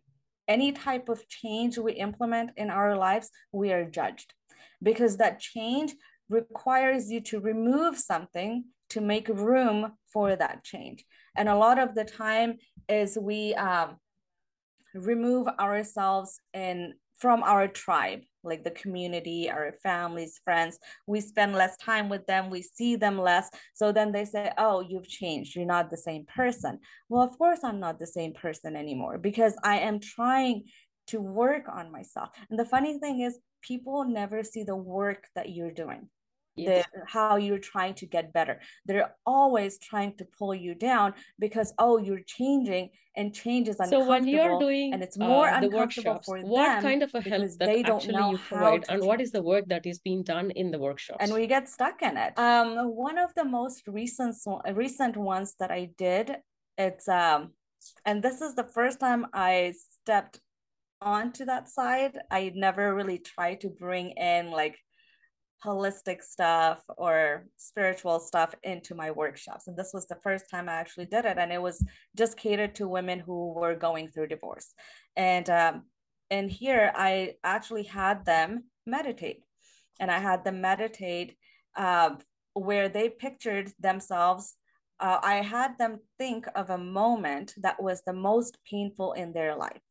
any 0.48 0.72
type 0.72 1.08
of 1.08 1.26
change 1.28 1.78
we 1.78 1.92
implement 1.94 2.50
in 2.56 2.70
our 2.70 2.96
lives, 2.96 3.30
we 3.52 3.72
are 3.72 3.84
judged 3.84 4.34
because 4.82 5.16
that 5.18 5.40
change 5.40 5.94
requires 6.28 7.10
you 7.10 7.20
to 7.20 7.40
remove 7.40 7.98
something 7.98 8.64
to 8.90 9.00
make 9.00 9.28
room 9.28 9.92
for 10.12 10.36
that 10.36 10.62
change. 10.64 11.04
And 11.36 11.48
a 11.48 11.56
lot 11.56 11.78
of 11.78 11.94
the 11.94 12.04
time 12.04 12.58
is 12.88 13.18
we 13.20 13.54
um, 13.54 13.96
remove 14.94 15.48
ourselves 15.58 16.40
and 16.52 16.94
from 17.18 17.42
our 17.42 17.68
tribe 17.68 18.20
like 18.42 18.64
the 18.64 18.70
community 18.72 19.50
our 19.50 19.72
families 19.82 20.40
friends. 20.44 20.78
We 21.06 21.20
spend 21.20 21.54
less 21.54 21.76
time 21.76 22.08
with 22.08 22.26
them. 22.26 22.50
We 22.50 22.62
see 22.62 22.96
them 22.96 23.18
less. 23.18 23.48
So 23.74 23.92
then 23.92 24.12
they 24.12 24.24
say 24.24 24.52
oh 24.58 24.80
you've 24.80 25.08
changed. 25.08 25.56
You're 25.56 25.64
not 25.64 25.90
the 25.90 25.96
same 25.96 26.24
person. 26.26 26.80
Well 27.08 27.22
of 27.22 27.36
course 27.38 27.60
i'm 27.64 27.80
not 27.80 27.98
the 27.98 28.06
same 28.06 28.32
person 28.34 28.76
anymore 28.76 29.18
because 29.18 29.54
i 29.64 29.78
am 29.78 30.00
trying 30.00 30.64
to 31.08 31.20
work 31.20 31.64
on 31.68 31.92
myself. 31.92 32.30
And 32.50 32.58
the 32.58 32.64
funny 32.64 32.98
thing 32.98 33.20
is 33.20 33.38
people 33.62 34.04
never 34.04 34.42
see 34.42 34.62
the 34.62 34.76
work 34.76 35.26
that 35.34 35.50
you're 35.50 35.72
doing 35.72 36.08
yes. 36.56 36.86
the 36.94 37.00
how 37.06 37.36
you're 37.36 37.58
trying 37.58 37.94
to 37.94 38.06
get 38.06 38.32
better. 38.32 38.60
They're 38.86 39.14
always 39.26 39.78
trying 39.78 40.16
to 40.18 40.24
pull 40.38 40.54
you 40.54 40.74
down 40.74 41.14
because 41.38 41.72
oh 41.78 41.98
you're 41.98 42.26
changing 42.26 42.90
and 43.16 43.32
change 43.32 43.68
is 43.68 43.76
uncomfortable 43.76 44.04
so 44.04 44.08
when 44.08 44.26
you're 44.26 44.58
doing 44.58 44.92
and 44.92 45.02
it's 45.02 45.16
more 45.16 45.48
uh, 45.48 45.60
the 45.60 45.66
uncomfortable 45.66 46.14
workshops 46.14 46.26
for 46.26 46.40
what 46.40 46.82
kind 46.82 47.02
of 47.02 47.14
a 47.14 47.20
help 47.20 47.48
that 47.58 47.66
they 47.66 47.82
don't 47.82 47.96
actually 47.96 48.30
you 48.30 48.38
provide? 48.38 48.84
And 48.88 49.02
what 49.02 49.20
is 49.20 49.30
the 49.30 49.42
work 49.42 49.66
that 49.68 49.86
is 49.86 49.98
being 50.00 50.22
done 50.22 50.50
in 50.52 50.70
the 50.70 50.78
workshops? 50.78 51.18
And 51.20 51.32
we 51.32 51.46
get 51.46 51.68
stuck 51.68 52.02
in 52.02 52.16
it. 52.16 52.38
Um 52.38 52.94
one 52.94 53.18
of 53.18 53.30
the 53.34 53.44
most 53.44 53.86
recent 53.86 54.34
recent 54.72 55.16
ones 55.16 55.54
that 55.58 55.70
i 55.70 55.90
did 55.96 56.36
it's 56.78 57.08
um 57.08 57.52
and 58.04 58.22
this 58.22 58.40
is 58.40 58.54
the 58.54 58.64
first 58.64 58.98
time 59.00 59.26
i 59.32 59.72
stepped 59.78 60.40
onto 61.04 61.44
that 61.44 61.68
side. 61.68 62.18
I 62.30 62.50
never 62.54 62.94
really 62.94 63.18
tried 63.18 63.60
to 63.60 63.68
bring 63.68 64.10
in 64.10 64.50
like 64.50 64.78
holistic 65.64 66.22
stuff 66.22 66.82
or 66.96 67.46
spiritual 67.56 68.20
stuff 68.20 68.54
into 68.62 68.94
my 68.94 69.10
workshops. 69.10 69.66
And 69.66 69.76
this 69.76 69.92
was 69.94 70.06
the 70.06 70.18
first 70.22 70.50
time 70.50 70.68
I 70.68 70.74
actually 70.74 71.06
did 71.06 71.24
it. 71.24 71.38
And 71.38 71.52
it 71.52 71.62
was 71.62 71.84
just 72.16 72.36
catered 72.36 72.74
to 72.76 72.88
women 72.88 73.18
who 73.18 73.52
were 73.52 73.74
going 73.74 74.08
through 74.08 74.28
divorce. 74.28 74.74
And 75.16 75.48
um, 75.48 75.84
and 76.30 76.50
here 76.50 76.92
I 76.94 77.34
actually 77.44 77.84
had 77.84 78.24
them 78.24 78.64
meditate. 78.86 79.42
And 80.00 80.10
I 80.10 80.18
had 80.18 80.44
them 80.44 80.60
meditate 80.60 81.36
uh, 81.76 82.16
where 82.54 82.88
they 82.88 83.08
pictured 83.08 83.72
themselves. 83.78 84.56
Uh, 85.00 85.18
I 85.22 85.36
had 85.36 85.78
them 85.78 86.00
think 86.18 86.46
of 86.54 86.70
a 86.70 86.78
moment 86.78 87.54
that 87.58 87.82
was 87.82 88.02
the 88.02 88.12
most 88.12 88.58
painful 88.68 89.12
in 89.12 89.32
their 89.32 89.54
life. 89.56 89.82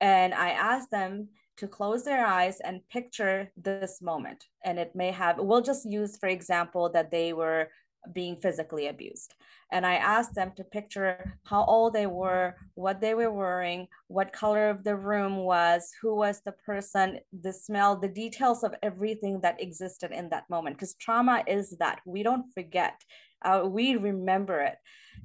And 0.00 0.34
I 0.34 0.50
asked 0.50 0.90
them 0.90 1.28
to 1.56 1.68
close 1.68 2.04
their 2.04 2.26
eyes 2.26 2.60
and 2.60 2.86
picture 2.88 3.50
this 3.56 4.02
moment. 4.02 4.44
And 4.64 4.78
it 4.78 4.94
may 4.94 5.10
have, 5.10 5.38
we'll 5.38 5.62
just 5.62 5.88
use, 5.88 6.16
for 6.16 6.28
example, 6.28 6.90
that 6.90 7.10
they 7.10 7.32
were 7.32 7.68
being 8.12 8.36
physically 8.36 8.88
abused. 8.88 9.34
And 9.72 9.86
I 9.86 9.94
asked 9.94 10.34
them 10.34 10.52
to 10.56 10.64
picture 10.64 11.38
how 11.44 11.64
old 11.64 11.94
they 11.94 12.06
were, 12.06 12.54
what 12.74 13.00
they 13.00 13.14
were 13.14 13.30
wearing, 13.30 13.88
what 14.08 14.32
color 14.32 14.68
of 14.68 14.84
the 14.84 14.96
room 14.96 15.38
was, 15.38 15.90
who 16.02 16.14
was 16.14 16.42
the 16.44 16.52
person, 16.52 17.20
the 17.32 17.52
smell, 17.52 17.96
the 17.96 18.08
details 18.08 18.62
of 18.62 18.74
everything 18.82 19.40
that 19.40 19.62
existed 19.62 20.12
in 20.12 20.28
that 20.30 20.48
moment. 20.50 20.76
Because 20.76 20.94
trauma 20.94 21.42
is 21.46 21.76
that 21.78 22.00
we 22.04 22.22
don't 22.22 22.52
forget, 22.52 23.00
uh, 23.42 23.62
we 23.64 23.96
remember 23.96 24.60
it. 24.60 24.76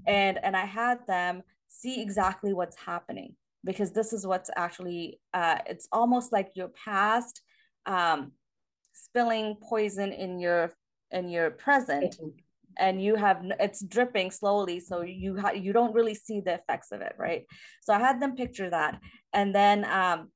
And, 0.07 0.39
and 0.43 0.55
I 0.55 0.65
had 0.65 0.99
them 1.07 1.43
see 1.67 2.01
exactly 2.01 2.53
what's 2.53 2.77
happening 2.77 3.35
because 3.63 3.91
this 3.91 4.13
is 4.13 4.25
what's 4.25 4.49
actually 4.55 5.19
uh, 5.33 5.57
it's 5.65 5.87
almost 5.91 6.31
like 6.31 6.49
your 6.55 6.69
past 6.69 7.41
um, 7.85 8.31
spilling 8.93 9.55
poison 9.61 10.11
in 10.11 10.39
your 10.39 10.71
in 11.11 11.29
your 11.29 11.49
present 11.51 12.15
mm-hmm. 12.15 12.29
and 12.77 13.03
you 13.03 13.15
have 13.15 13.43
it's 13.59 13.83
dripping 13.83 14.31
slowly 14.31 14.79
so 14.79 15.01
you 15.01 15.37
ha- 15.37 15.51
you 15.51 15.73
don't 15.73 15.93
really 15.93 16.13
see 16.13 16.39
the 16.39 16.53
effects 16.53 16.91
of 16.91 17.01
it 17.01 17.13
right 17.17 17.45
so 17.81 17.93
i 17.93 17.99
had 17.99 18.21
them 18.21 18.35
picture 18.35 18.69
that 18.69 18.99
and 19.33 19.53
then 19.53 19.85
um, 19.85 20.29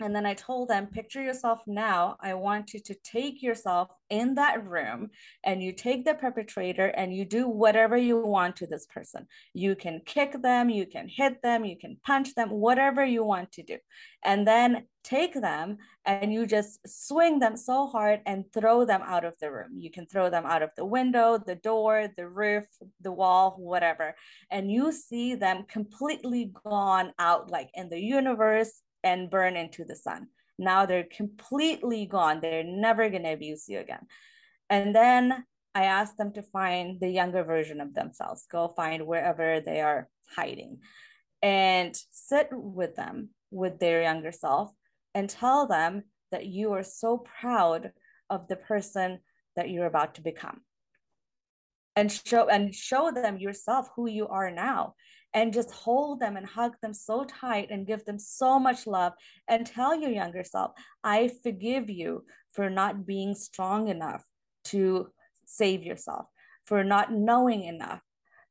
and 0.00 0.14
then 0.14 0.26
I 0.26 0.34
told 0.34 0.68
them, 0.68 0.88
picture 0.88 1.22
yourself 1.22 1.60
now. 1.66 2.16
I 2.20 2.34
want 2.34 2.74
you 2.74 2.80
to 2.80 2.94
take 3.02 3.42
yourself 3.42 3.88
in 4.10 4.34
that 4.34 4.66
room 4.66 5.10
and 5.42 5.62
you 5.62 5.72
take 5.72 6.04
the 6.04 6.14
perpetrator 6.14 6.86
and 6.88 7.14
you 7.14 7.24
do 7.24 7.48
whatever 7.48 7.96
you 7.96 8.18
want 8.18 8.56
to 8.56 8.66
this 8.66 8.86
person. 8.86 9.26
You 9.54 9.74
can 9.74 10.02
kick 10.04 10.42
them, 10.42 10.68
you 10.68 10.86
can 10.86 11.08
hit 11.08 11.42
them, 11.42 11.64
you 11.64 11.78
can 11.78 11.96
punch 12.04 12.34
them, 12.34 12.50
whatever 12.50 13.04
you 13.04 13.24
want 13.24 13.52
to 13.52 13.62
do. 13.62 13.78
And 14.22 14.46
then 14.46 14.84
take 15.02 15.40
them 15.40 15.78
and 16.04 16.32
you 16.32 16.46
just 16.46 16.80
swing 16.86 17.38
them 17.38 17.56
so 17.56 17.86
hard 17.86 18.20
and 18.26 18.44
throw 18.52 18.84
them 18.84 19.00
out 19.04 19.24
of 19.24 19.34
the 19.40 19.50
room. 19.50 19.78
You 19.78 19.90
can 19.90 20.06
throw 20.06 20.28
them 20.28 20.44
out 20.44 20.62
of 20.62 20.70
the 20.76 20.84
window, 20.84 21.38
the 21.38 21.54
door, 21.54 22.08
the 22.16 22.28
roof, 22.28 22.64
the 23.00 23.12
wall, 23.12 23.56
whatever. 23.58 24.14
And 24.50 24.70
you 24.70 24.92
see 24.92 25.36
them 25.36 25.64
completely 25.68 26.52
gone 26.64 27.12
out 27.18 27.50
like 27.50 27.70
in 27.74 27.88
the 27.88 28.00
universe 28.00 28.82
and 29.06 29.30
burn 29.30 29.56
into 29.56 29.84
the 29.84 29.94
sun. 29.94 30.26
Now 30.58 30.84
they're 30.84 31.16
completely 31.20 32.06
gone. 32.06 32.40
They're 32.40 32.64
never 32.64 33.08
going 33.08 33.22
to 33.22 33.32
abuse 33.32 33.68
you 33.68 33.78
again. 33.78 34.04
And 34.68 34.94
then 34.94 35.44
I 35.74 35.84
asked 35.84 36.16
them 36.18 36.32
to 36.32 36.42
find 36.42 36.98
the 36.98 37.08
younger 37.08 37.44
version 37.44 37.80
of 37.80 37.94
themselves, 37.94 38.46
go 38.50 38.72
find 38.74 39.06
wherever 39.06 39.60
they 39.60 39.80
are 39.80 40.08
hiding 40.34 40.78
and 41.40 41.94
sit 42.10 42.48
with 42.50 42.96
them, 42.96 43.30
with 43.50 43.78
their 43.78 44.02
younger 44.02 44.32
self, 44.32 44.72
and 45.14 45.30
tell 45.30 45.68
them 45.68 46.02
that 46.32 46.46
you 46.46 46.72
are 46.72 46.82
so 46.82 47.18
proud 47.18 47.92
of 48.28 48.48
the 48.48 48.56
person 48.56 49.20
that 49.54 49.70
you're 49.70 49.86
about 49.86 50.16
to 50.16 50.22
become 50.22 50.62
and 51.94 52.10
show 52.10 52.48
and 52.48 52.74
show 52.74 53.10
them 53.10 53.38
yourself 53.38 53.88
who 53.94 54.08
you 54.08 54.26
are 54.28 54.50
now 54.50 54.94
and 55.36 55.52
just 55.52 55.70
hold 55.70 56.18
them 56.18 56.34
and 56.38 56.46
hug 56.46 56.72
them 56.80 56.94
so 56.94 57.22
tight 57.24 57.68
and 57.70 57.86
give 57.86 58.06
them 58.06 58.18
so 58.18 58.58
much 58.58 58.86
love 58.86 59.12
and 59.46 59.66
tell 59.66 59.94
your 59.94 60.10
younger 60.10 60.42
self, 60.42 60.72
I 61.04 61.30
forgive 61.42 61.90
you 61.90 62.24
for 62.54 62.70
not 62.70 63.06
being 63.06 63.34
strong 63.34 63.88
enough 63.88 64.24
to 64.64 65.10
save 65.44 65.82
yourself, 65.82 66.26
for 66.64 66.82
not 66.82 67.12
knowing 67.12 67.64
enough 67.64 68.00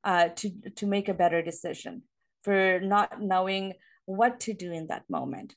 uh, 0.04 0.30
to, 0.36 0.52
to 0.76 0.86
make 0.86 1.10
a 1.10 1.16
better 1.16 1.42
decision, 1.42 2.04
for 2.44 2.80
not 2.80 3.20
knowing 3.20 3.74
what 4.06 4.40
to 4.42 4.54
do 4.54 4.72
in 4.72 4.86
that 4.88 5.10
moment 5.10 5.56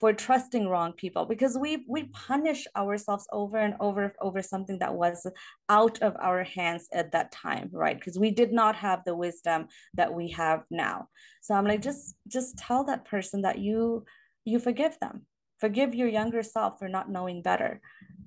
for 0.00 0.14
trusting 0.14 0.66
wrong 0.66 0.92
people 0.94 1.26
because 1.26 1.58
we 1.58 1.84
we 1.86 2.04
punish 2.04 2.66
ourselves 2.74 3.26
over 3.32 3.58
and 3.58 3.74
over 3.80 4.14
over 4.20 4.40
something 4.40 4.78
that 4.78 4.94
was 4.94 5.26
out 5.68 6.00
of 6.00 6.16
our 6.20 6.42
hands 6.42 6.88
at 6.92 7.12
that 7.12 7.30
time 7.30 7.68
right? 7.72 7.98
Because 7.98 8.18
we 8.18 8.30
did 8.30 8.52
not 8.52 8.74
have 8.76 9.04
the 9.04 9.14
wisdom 9.14 9.66
that 9.94 10.12
we 10.12 10.30
have 10.30 10.64
now. 10.70 11.08
So 11.42 11.54
i'm 11.54 11.66
like 11.66 11.82
just 11.82 12.14
just 12.26 12.56
tell 12.56 12.84
that 12.84 13.04
person 13.04 13.42
that 13.42 13.58
you 13.58 14.04
you 14.44 14.58
forgive 14.58 14.98
them. 15.00 15.26
Forgive 15.58 15.94
your 15.94 16.08
younger 16.08 16.42
self 16.42 16.78
for 16.78 16.88
not 16.88 17.10
knowing 17.10 17.42
better 17.42 17.80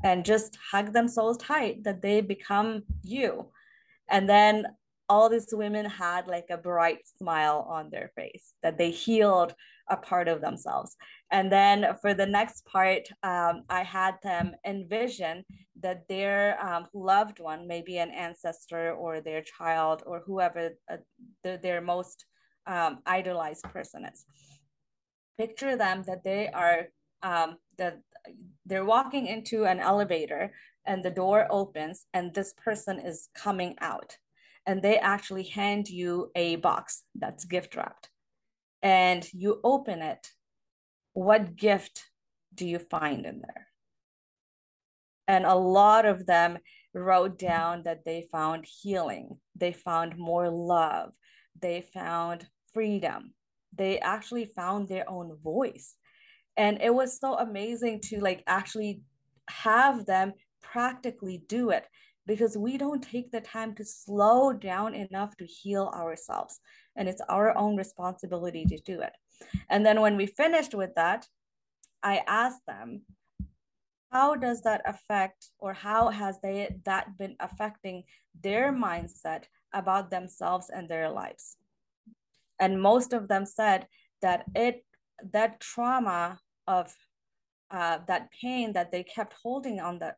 and 0.04 0.24
just 0.24 0.58
hug 0.72 0.94
them 0.94 1.08
so 1.08 1.34
tight 1.34 1.84
that 1.84 2.02
they 2.04 2.22
become 2.22 2.84
you. 3.02 3.48
And 4.10 4.30
then 4.30 4.68
all 5.10 5.30
these 5.30 5.48
women 5.52 5.86
had 5.86 6.28
like 6.28 6.48
a 6.50 6.58
bright 6.58 7.00
smile 7.18 7.66
on 7.68 7.90
their 7.90 8.12
face 8.16 8.54
that 8.62 8.78
they 8.78 8.92
healed 8.92 9.56
a 9.90 9.98
part 9.98 10.28
of 10.28 10.42
themselves. 10.42 10.96
And 11.32 11.52
then 11.52 11.96
for 12.02 12.14
the 12.14 12.26
next 12.26 12.66
part 12.66 13.08
um, 13.24 13.64
i 13.70 13.84
had 13.84 14.16
them 14.24 14.54
envision 14.66 15.44
that 15.82 16.08
their 16.08 16.64
um, 16.64 16.88
loved 16.94 17.40
one 17.40 17.68
maybe 17.68 17.98
an 17.98 18.12
ancestor 18.12 18.94
or 18.94 19.20
their 19.20 19.42
child 19.42 20.04
or 20.06 20.22
whoever 20.26 20.72
uh, 20.92 20.98
the, 21.44 21.60
their 21.62 21.82
most 21.82 22.26
um, 22.68 23.00
idolized 23.06 23.64
person 23.64 24.06
is. 24.06 24.26
Picture 25.38 25.76
them 25.76 26.04
that 26.04 26.24
they 26.24 26.48
are 26.50 26.88
um, 27.24 27.58
that 27.78 28.00
they're 28.66 28.86
walking 28.86 29.28
into 29.28 29.66
an 29.66 29.80
elevator 29.80 30.54
and 30.86 31.04
the 31.04 31.12
door 31.12 31.48
opens 31.50 32.06
and 32.14 32.34
this 32.34 32.54
person 32.64 33.00
is 33.00 33.30
coming 33.34 33.76
out. 33.82 34.18
And 34.66 34.82
they 34.82 34.98
actually 34.98 35.44
hand 35.44 35.90
you 35.90 36.32
a 36.36 36.58
box 36.58 37.04
that's 37.16 37.44
gift 37.44 37.76
wrapped 37.76 38.10
and 38.84 39.26
you 39.34 39.60
open 39.64 40.02
it 40.02 40.28
what 41.14 41.56
gift 41.56 42.04
do 42.54 42.68
you 42.68 42.80
find 42.80 43.26
in 43.26 43.40
there? 43.40 43.68
And 45.28 45.46
a 45.46 45.56
lot 45.56 46.06
of 46.06 46.26
them 46.26 46.58
wrote 46.94 47.40
down 47.40 47.84
that 47.84 48.06
they 48.06 48.28
found 48.32 48.66
healing 48.66 49.38
they 49.56 49.72
found 49.72 50.16
more 50.16 50.48
love 50.48 51.12
they 51.60 51.82
found 51.82 52.46
freedom 52.72 53.34
they 53.76 54.00
actually 54.00 54.46
found 54.46 54.88
their 54.88 55.10
own 55.10 55.38
voice. 55.44 55.96
And 56.56 56.82
it 56.82 56.94
was 56.94 57.20
so 57.20 57.38
amazing 57.38 58.02
to 58.10 58.20
like 58.20 58.44
actually 58.46 59.02
have 59.50 60.06
them 60.06 60.34
practically 60.62 61.44
do 61.48 61.72
it 61.72 61.86
because 62.26 62.58
we 62.58 62.78
don't 62.78 63.04
take 63.04 63.32
the 63.32 63.42
time 63.42 63.76
to 63.76 63.84
slow 63.86 64.54
down 64.54 64.94
enough 64.94 65.36
to 65.38 65.46
heal 65.46 65.92
ourselves 65.94 66.60
and 66.96 67.10
it's 67.10 67.22
our 67.30 67.58
own 67.58 67.76
responsibility 67.76 68.66
to 68.66 68.78
do 68.78 69.02
it. 69.02 69.14
And 69.70 69.86
then 69.86 70.02
when 70.02 70.16
we 70.16 70.26
finished 70.26 70.74
with 70.74 70.96
that 70.96 71.28
i 72.02 72.22
asked 72.28 72.66
them 72.68 73.02
how 74.14 74.36
does 74.36 74.62
that 74.62 74.82
affect 74.86 75.50
or 75.58 75.74
how 75.74 76.10
has 76.10 76.40
they 76.42 76.76
that 76.86 77.18
been 77.18 77.36
affecting 77.40 78.04
their 78.44 78.72
mindset 78.72 79.46
about 79.74 80.12
themselves 80.12 80.70
and 80.70 80.88
their 80.88 81.10
lives? 81.10 81.58
And 82.60 82.80
most 82.80 83.12
of 83.12 83.28
them 83.28 83.48
said 83.48 83.88
that 84.22 84.46
it 84.54 84.86
that 85.32 85.60
trauma 85.60 86.40
of 86.68 86.94
uh, 87.72 88.00
that 88.08 88.30
pain 88.40 88.74
that 88.74 88.92
they 88.92 89.04
kept 89.04 89.34
holding 89.42 89.80
on 89.80 89.98
the 89.98 90.14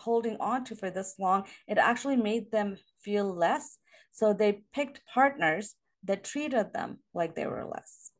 holding 0.00 0.36
on 0.40 0.64
to 0.64 0.76
for 0.76 0.90
this 0.90 1.14
long, 1.18 1.44
it 1.68 1.78
actually 1.78 2.16
made 2.16 2.50
them 2.50 2.76
feel 3.02 3.32
less. 3.32 3.78
So 4.12 4.32
they 4.32 4.62
picked 4.72 5.06
partners 5.06 5.76
that 6.04 6.24
treated 6.24 6.72
them 6.72 6.98
like 7.14 7.34
they 7.34 7.46
were 7.46 7.66
less. 7.66 8.10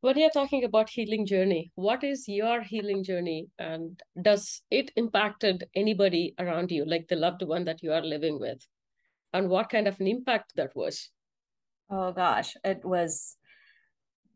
When 0.00 0.18
you're 0.18 0.30
talking 0.30 0.64
about 0.64 0.90
healing 0.90 1.26
journey, 1.26 1.70
what 1.76 2.02
is 2.02 2.26
your 2.26 2.62
healing 2.62 3.04
journey 3.04 3.46
and 3.58 4.02
does 4.20 4.62
it 4.68 4.90
impacted 4.96 5.68
anybody 5.76 6.34
around 6.40 6.72
you, 6.72 6.84
like 6.84 7.06
the 7.06 7.14
loved 7.14 7.42
one 7.42 7.64
that 7.66 7.82
you 7.82 7.92
are 7.92 8.02
living 8.02 8.40
with? 8.40 8.66
And 9.32 9.48
what 9.48 9.70
kind 9.70 9.86
of 9.86 10.00
an 10.00 10.08
impact 10.08 10.54
that 10.56 10.74
was? 10.74 11.10
Oh 11.88 12.10
gosh, 12.10 12.56
it 12.64 12.84
was 12.84 13.36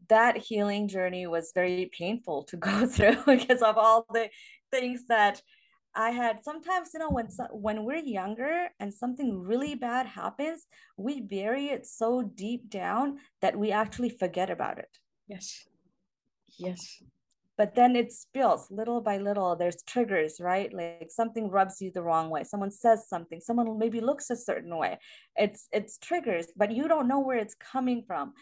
that 0.08 0.36
healing 0.36 0.88
journey 0.88 1.26
was 1.26 1.52
very 1.54 1.90
painful 1.92 2.44
to 2.44 2.56
go 2.56 2.86
through 2.94 3.16
because 3.26 3.62
of 3.62 3.76
all 3.76 4.06
the 4.12 4.28
things 4.70 5.04
that 5.08 5.42
I 5.96 6.10
had 6.10 6.44
sometimes, 6.44 6.90
you 6.92 7.00
know, 7.00 7.08
when 7.08 7.28
when 7.50 7.84
we're 7.84 7.96
younger 7.96 8.68
and 8.78 8.92
something 8.92 9.42
really 9.42 9.74
bad 9.74 10.06
happens, 10.06 10.66
we 10.98 11.22
bury 11.22 11.68
it 11.68 11.86
so 11.86 12.22
deep 12.22 12.68
down 12.68 13.18
that 13.40 13.56
we 13.56 13.72
actually 13.72 14.10
forget 14.10 14.50
about 14.50 14.78
it. 14.78 14.98
Yes. 15.26 15.66
Yes. 16.58 17.02
But 17.56 17.74
then 17.74 17.96
it 17.96 18.12
spills 18.12 18.70
little 18.70 19.00
by 19.00 19.16
little. 19.16 19.56
There's 19.56 19.82
triggers, 19.82 20.38
right? 20.38 20.70
Like 20.72 21.08
something 21.08 21.48
rubs 21.48 21.80
you 21.80 21.90
the 21.90 22.02
wrong 22.02 22.28
way. 22.28 22.44
Someone 22.44 22.70
says 22.70 23.08
something. 23.08 23.40
Someone 23.40 23.78
maybe 23.78 24.00
looks 24.00 24.28
a 24.28 24.36
certain 24.36 24.76
way. 24.76 24.98
It's 25.34 25.66
it's 25.72 25.96
triggers, 25.96 26.48
but 26.54 26.72
you 26.72 26.88
don't 26.88 27.08
know 27.08 27.20
where 27.20 27.38
it's 27.38 27.54
coming 27.54 28.04
from 28.06 28.34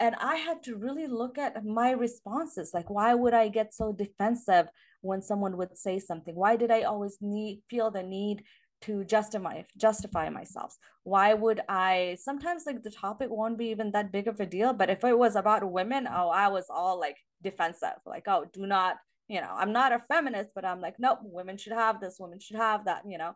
and 0.00 0.14
i 0.20 0.36
had 0.36 0.62
to 0.62 0.76
really 0.76 1.06
look 1.06 1.38
at 1.38 1.64
my 1.64 1.90
responses 1.90 2.70
like 2.74 2.88
why 2.88 3.14
would 3.14 3.34
i 3.34 3.48
get 3.48 3.74
so 3.74 3.92
defensive 3.92 4.68
when 5.00 5.22
someone 5.22 5.56
would 5.56 5.76
say 5.78 5.98
something? 5.98 6.34
Why 6.34 6.56
did 6.56 6.70
i 6.70 6.82
always 6.82 7.18
need 7.20 7.62
feel 7.70 7.90
the 7.90 8.02
need 8.02 8.42
to 8.82 9.04
justify 9.04 9.62
justify 9.76 10.28
myself? 10.28 10.76
Why 11.04 11.34
would 11.34 11.60
i 11.68 12.16
sometimes 12.20 12.64
like 12.66 12.82
the 12.82 12.90
topic 12.90 13.28
won't 13.30 13.58
be 13.58 13.66
even 13.66 13.92
that 13.92 14.12
big 14.12 14.28
of 14.28 14.40
a 14.40 14.46
deal 14.46 14.72
but 14.72 14.90
if 14.90 15.04
it 15.04 15.18
was 15.18 15.36
about 15.36 15.70
women 15.70 16.06
oh 16.10 16.28
i 16.28 16.48
was 16.48 16.66
all 16.70 16.98
like 16.98 17.16
defensive 17.42 18.00
like 18.06 18.24
oh 18.26 18.44
do 18.52 18.66
not 18.66 18.96
you 19.28 19.40
know 19.40 19.52
i'm 19.56 19.72
not 19.72 19.92
a 19.92 20.02
feminist 20.08 20.50
but 20.54 20.64
i'm 20.64 20.80
like 20.80 20.96
nope 20.98 21.18
women 21.22 21.56
should 21.56 21.72
have 21.72 22.00
this 22.00 22.16
women 22.18 22.38
should 22.38 22.56
have 22.56 22.84
that 22.84 23.02
you 23.06 23.18
know? 23.18 23.34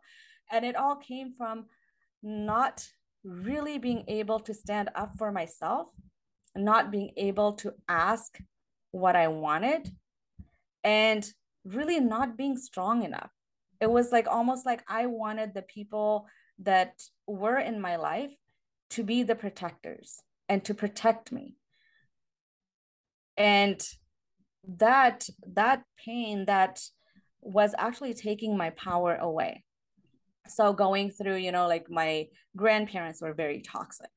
And 0.50 0.64
it 0.66 0.76
all 0.76 0.96
came 0.96 1.32
from 1.38 1.66
not 2.22 2.86
really 3.24 3.78
being 3.78 4.04
able 4.08 4.40
to 4.40 4.52
stand 4.52 4.90
up 4.94 5.12
for 5.16 5.32
myself 5.32 5.88
not 6.56 6.90
being 6.90 7.10
able 7.16 7.54
to 7.54 7.74
ask 7.88 8.38
what 8.90 9.16
I 9.16 9.28
wanted 9.28 9.90
and 10.84 11.26
really 11.64 12.00
not 12.00 12.36
being 12.36 12.56
strong 12.56 13.02
enough. 13.02 13.30
It 13.80 13.90
was 13.90 14.12
like 14.12 14.28
almost 14.28 14.66
like 14.66 14.82
I 14.88 15.06
wanted 15.06 15.54
the 15.54 15.62
people 15.62 16.26
that 16.60 17.02
were 17.26 17.58
in 17.58 17.80
my 17.80 17.96
life 17.96 18.30
to 18.90 19.02
be 19.02 19.22
the 19.22 19.34
protectors 19.34 20.22
and 20.48 20.64
to 20.64 20.74
protect 20.74 21.32
me. 21.32 21.56
And 23.36 23.82
that 24.78 25.28
that 25.54 25.82
pain 26.04 26.44
that 26.44 26.80
was 27.40 27.74
actually 27.76 28.14
taking 28.14 28.56
my 28.56 28.70
power 28.70 29.16
away. 29.16 29.64
So 30.46 30.72
going 30.72 31.10
through, 31.10 31.36
you 31.36 31.50
know, 31.50 31.66
like 31.66 31.90
my 31.90 32.28
grandparents 32.56 33.20
were 33.22 33.32
very 33.32 33.62
toxic 33.62 34.10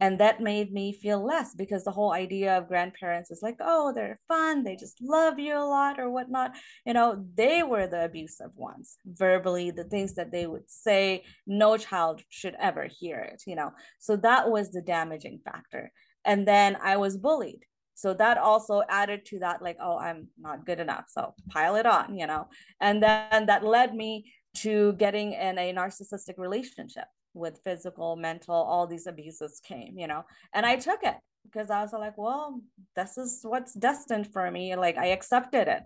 and 0.00 0.18
that 0.18 0.40
made 0.40 0.72
me 0.72 0.92
feel 0.92 1.24
less 1.24 1.54
because 1.54 1.84
the 1.84 1.90
whole 1.90 2.12
idea 2.12 2.56
of 2.56 2.68
grandparents 2.68 3.30
is 3.30 3.42
like 3.42 3.56
oh 3.60 3.92
they're 3.94 4.18
fun 4.26 4.64
they 4.64 4.74
just 4.74 5.00
love 5.02 5.38
you 5.38 5.56
a 5.56 5.60
lot 5.64 6.00
or 6.00 6.10
whatnot. 6.10 6.52
You 6.86 6.94
know 6.94 7.24
they 7.34 7.62
were 7.62 7.86
the 7.86 8.04
abusive 8.04 8.50
ones 8.56 8.96
verbally 9.04 9.70
the 9.70 9.84
things 9.84 10.14
that 10.14 10.32
they 10.32 10.46
would 10.46 10.68
say 10.68 11.24
no 11.46 11.76
child 11.76 12.22
should 12.28 12.56
ever 12.58 12.88
hear 12.98 13.18
it 13.18 13.42
you 13.46 13.56
know? 13.56 13.72
So 13.98 14.16
that 14.16 14.50
was 14.50 14.70
the 14.70 14.82
damaging 14.82 15.40
factor. 15.44 15.92
And 16.24 16.46
then 16.46 16.76
i 16.82 16.96
was 16.96 17.16
bullied. 17.16 17.64
So 17.94 18.14
that 18.14 18.38
also 18.38 18.82
added 18.88 19.26
to 19.26 19.38
that 19.40 19.62
like 19.62 19.76
oh 19.80 19.98
i'm 19.98 20.28
not 20.38 20.66
good 20.66 20.80
enough 20.80 21.04
so 21.08 21.34
pile 21.50 21.76
it 21.76 21.86
on 21.86 22.16
you 22.16 22.26
know? 22.26 22.48
And 22.80 23.02
then 23.02 23.46
that 23.46 23.64
led 23.64 23.94
me 23.94 24.32
to 24.56 24.94
getting 24.94 25.32
in 25.32 25.58
a 25.58 25.72
narcissistic 25.72 26.36
relationship 26.36 27.04
with 27.34 27.60
physical, 27.64 28.16
mental, 28.16 28.54
all 28.54 28.86
these 28.86 29.06
abuses 29.06 29.60
came, 29.64 29.98
you 29.98 30.06
know, 30.06 30.24
and 30.52 30.66
I 30.66 30.76
took 30.76 31.02
it 31.02 31.16
because 31.44 31.70
I 31.70 31.82
was 31.82 31.92
like, 31.92 32.18
well, 32.18 32.60
this 32.96 33.16
is 33.18 33.40
what's 33.42 33.74
destined 33.74 34.32
for 34.32 34.50
me. 34.50 34.76
Like 34.76 34.98
I 34.98 35.06
accepted 35.06 35.68
it 35.68 35.82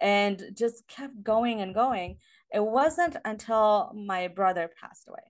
and 0.00 0.42
just 0.54 0.86
kept 0.88 1.22
going 1.22 1.60
and 1.60 1.74
going. 1.74 2.16
It 2.52 2.64
wasn't 2.64 3.16
until 3.24 3.92
my 3.94 4.28
brother 4.28 4.70
passed 4.80 5.08
away. 5.08 5.22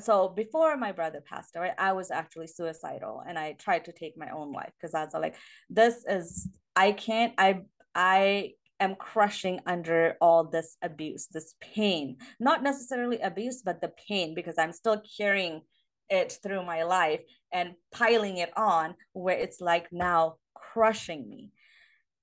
So 0.00 0.28
before 0.28 0.76
my 0.76 0.92
brother 0.92 1.22
passed 1.24 1.54
away, 1.56 1.72
I 1.78 1.92
was 1.92 2.10
actually 2.10 2.48
suicidal 2.48 3.22
and 3.26 3.38
I 3.38 3.52
tried 3.52 3.84
to 3.84 3.92
take 3.92 4.16
my 4.16 4.30
own 4.30 4.52
life 4.52 4.72
because 4.80 4.94
I 4.94 5.04
was 5.04 5.14
like, 5.14 5.36
this 5.70 6.04
is, 6.08 6.48
I 6.74 6.92
can't, 6.92 7.32
I, 7.38 7.60
I 7.94 8.52
am 8.84 8.94
crushing 8.94 9.60
under 9.66 10.16
all 10.20 10.44
this 10.44 10.76
abuse, 10.82 11.26
this 11.26 11.54
pain. 11.60 12.18
Not 12.38 12.62
necessarily 12.62 13.18
abuse, 13.20 13.62
but 13.62 13.80
the 13.80 13.92
pain, 14.08 14.34
because 14.34 14.58
I'm 14.58 14.72
still 14.72 15.02
carrying 15.18 15.62
it 16.10 16.38
through 16.42 16.64
my 16.64 16.84
life 16.84 17.20
and 17.52 17.74
piling 17.92 18.36
it 18.38 18.52
on 18.56 18.94
where 19.12 19.38
it's 19.38 19.60
like 19.60 19.92
now 19.92 20.36
crushing 20.54 21.28
me. 21.28 21.52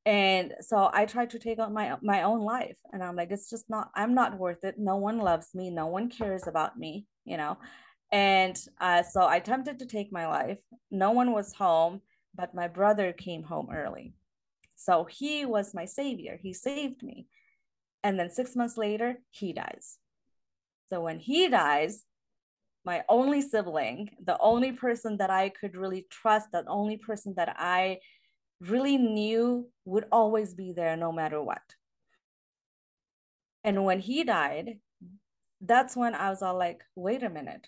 And 0.05 0.53
so 0.61 0.89
I 0.91 1.05
tried 1.05 1.31
to 1.31 1.39
take 1.39 1.59
on 1.59 1.73
my 1.73 1.95
my 2.01 2.23
own 2.23 2.41
life. 2.41 2.77
And 2.91 3.03
I'm 3.03 3.15
like, 3.15 3.31
it's 3.31 3.49
just 3.49 3.69
not, 3.69 3.91
I'm 3.95 4.15
not 4.15 4.39
worth 4.39 4.63
it. 4.63 4.75
No 4.79 4.95
one 4.95 5.19
loves 5.19 5.53
me. 5.53 5.69
No 5.69 5.87
one 5.87 6.09
cares 6.09 6.47
about 6.47 6.77
me, 6.77 7.05
you 7.23 7.37
know. 7.37 7.57
And 8.11 8.57
uh, 8.79 9.03
so 9.03 9.21
I 9.21 9.37
attempted 9.37 9.79
to 9.79 9.85
take 9.85 10.11
my 10.11 10.27
life. 10.27 10.57
No 10.89 11.11
one 11.11 11.31
was 11.33 11.53
home, 11.53 12.01
but 12.35 12.55
my 12.55 12.67
brother 12.67 13.13
came 13.13 13.43
home 13.43 13.69
early 13.71 14.13
so 14.83 15.05
he 15.05 15.45
was 15.45 15.73
my 15.73 15.85
savior. 15.85 16.39
He 16.41 16.53
saved 16.53 17.03
me. 17.03 17.27
And 18.03 18.19
then 18.19 18.31
six 18.31 18.55
months 18.55 18.77
later, 18.77 19.17
he 19.29 19.53
dies. 19.53 19.97
So 20.89 21.01
when 21.01 21.19
he 21.19 21.47
dies, 21.49 22.03
my 22.83 23.03
only 23.07 23.43
sibling, 23.43 24.09
the 24.23 24.39
only 24.39 24.71
person 24.71 25.17
that 25.17 25.29
I 25.29 25.49
could 25.49 25.77
really 25.77 26.07
trust, 26.09 26.51
the 26.51 26.65
only 26.67 26.97
person 26.97 27.35
that 27.37 27.55
I 27.59 27.99
really 28.59 28.97
knew 28.97 29.69
would 29.85 30.05
always 30.11 30.55
be 30.55 30.73
there 30.73 30.97
no 30.97 31.11
matter 31.11 31.41
what. 31.41 31.61
And 33.63 33.85
when 33.85 33.99
he 33.99 34.23
died, 34.23 34.79
that's 35.61 35.95
when 35.95 36.15
I 36.15 36.31
was 36.31 36.41
all 36.41 36.57
like, 36.57 36.81
wait 36.95 37.21
a 37.21 37.29
minute, 37.29 37.67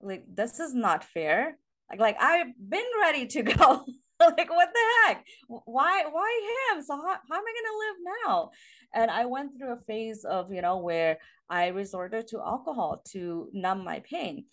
like 0.00 0.24
this 0.32 0.60
is 0.60 0.72
not 0.72 1.02
fair. 1.02 1.58
Like, 1.90 1.98
like 1.98 2.16
I've 2.20 2.54
been 2.56 2.86
ready 3.00 3.26
to 3.26 3.42
go. 3.58 3.84
like 4.38 4.50
what 4.50 4.68
the 4.72 4.80
heck? 5.06 5.24
Why 5.48 6.04
why 6.10 6.70
him? 6.72 6.82
So 6.82 6.96
how, 6.96 7.02
how 7.02 7.12
am 7.12 7.18
i 7.30 7.54
going 7.56 7.70
to 7.70 7.78
live 7.84 8.16
now? 8.26 8.50
And 8.94 9.10
i 9.10 9.24
went 9.24 9.58
through 9.58 9.72
a 9.74 9.78
phase 9.78 10.24
of 10.24 10.52
you 10.52 10.62
know 10.62 10.78
where 10.78 11.18
i 11.48 11.68
resorted 11.68 12.28
to 12.28 12.40
alcohol 12.40 13.02
to 13.12 13.48
numb 13.52 13.84
my 13.84 14.00
pain. 14.00 14.44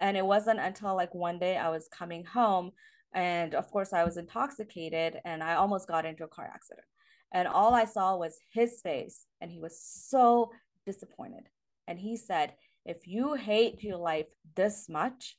And 0.00 0.16
it 0.16 0.24
wasn't 0.24 0.60
until 0.60 0.94
like 0.94 1.14
one 1.14 1.38
day 1.38 1.56
i 1.56 1.68
was 1.68 1.88
coming 1.88 2.24
home 2.24 2.72
and 3.14 3.54
of 3.54 3.70
course 3.70 3.92
i 3.92 4.04
was 4.04 4.16
intoxicated 4.16 5.18
and 5.24 5.42
i 5.42 5.54
almost 5.54 5.88
got 5.88 6.06
into 6.06 6.24
a 6.24 6.28
car 6.28 6.50
accident. 6.52 6.86
And 7.32 7.48
all 7.48 7.74
i 7.74 7.84
saw 7.84 8.16
was 8.16 8.38
his 8.52 8.80
face 8.82 9.26
and 9.40 9.50
he 9.50 9.60
was 9.60 9.80
so 9.80 10.52
disappointed. 10.86 11.48
And 11.86 11.98
he 11.98 12.16
said 12.16 12.54
if 12.84 13.06
you 13.06 13.34
hate 13.34 13.82
your 13.82 13.98
life 13.98 14.26
this 14.54 14.88
much 14.88 15.36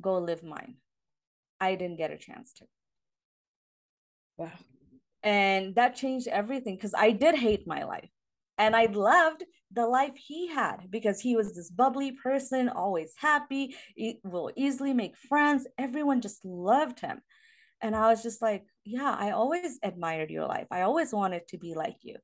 go 0.00 0.18
live 0.18 0.42
mine. 0.42 0.76
I 1.60 1.76
didn't 1.76 1.98
get 1.98 2.10
a 2.10 2.18
chance 2.18 2.52
to 2.54 2.64
Wow. 4.36 4.52
And 5.22 5.74
that 5.76 5.96
changed 5.96 6.28
everything 6.28 6.76
because 6.76 6.94
I 6.94 7.10
did 7.10 7.34
hate 7.34 7.66
my 7.66 7.84
life. 7.84 8.10
And 8.58 8.76
I 8.76 8.86
loved 8.86 9.42
the 9.72 9.86
life 9.86 10.14
he 10.16 10.48
had 10.48 10.90
because 10.90 11.20
he 11.20 11.34
was 11.34 11.54
this 11.54 11.70
bubbly 11.70 12.12
person, 12.12 12.68
always 12.68 13.12
happy, 13.16 13.74
he 13.96 14.20
will 14.22 14.52
easily 14.54 14.92
make 14.92 15.16
friends. 15.16 15.66
Everyone 15.78 16.20
just 16.20 16.44
loved 16.44 17.00
him. 17.00 17.20
And 17.80 17.96
I 17.96 18.08
was 18.08 18.22
just 18.22 18.40
like, 18.40 18.64
yeah, 18.84 19.16
I 19.18 19.32
always 19.32 19.78
admired 19.82 20.30
your 20.30 20.46
life. 20.46 20.66
I 20.70 20.82
always 20.82 21.12
wanted 21.12 21.48
to 21.48 21.58
be 21.58 21.74
like 21.74 21.96
you. 22.02 22.16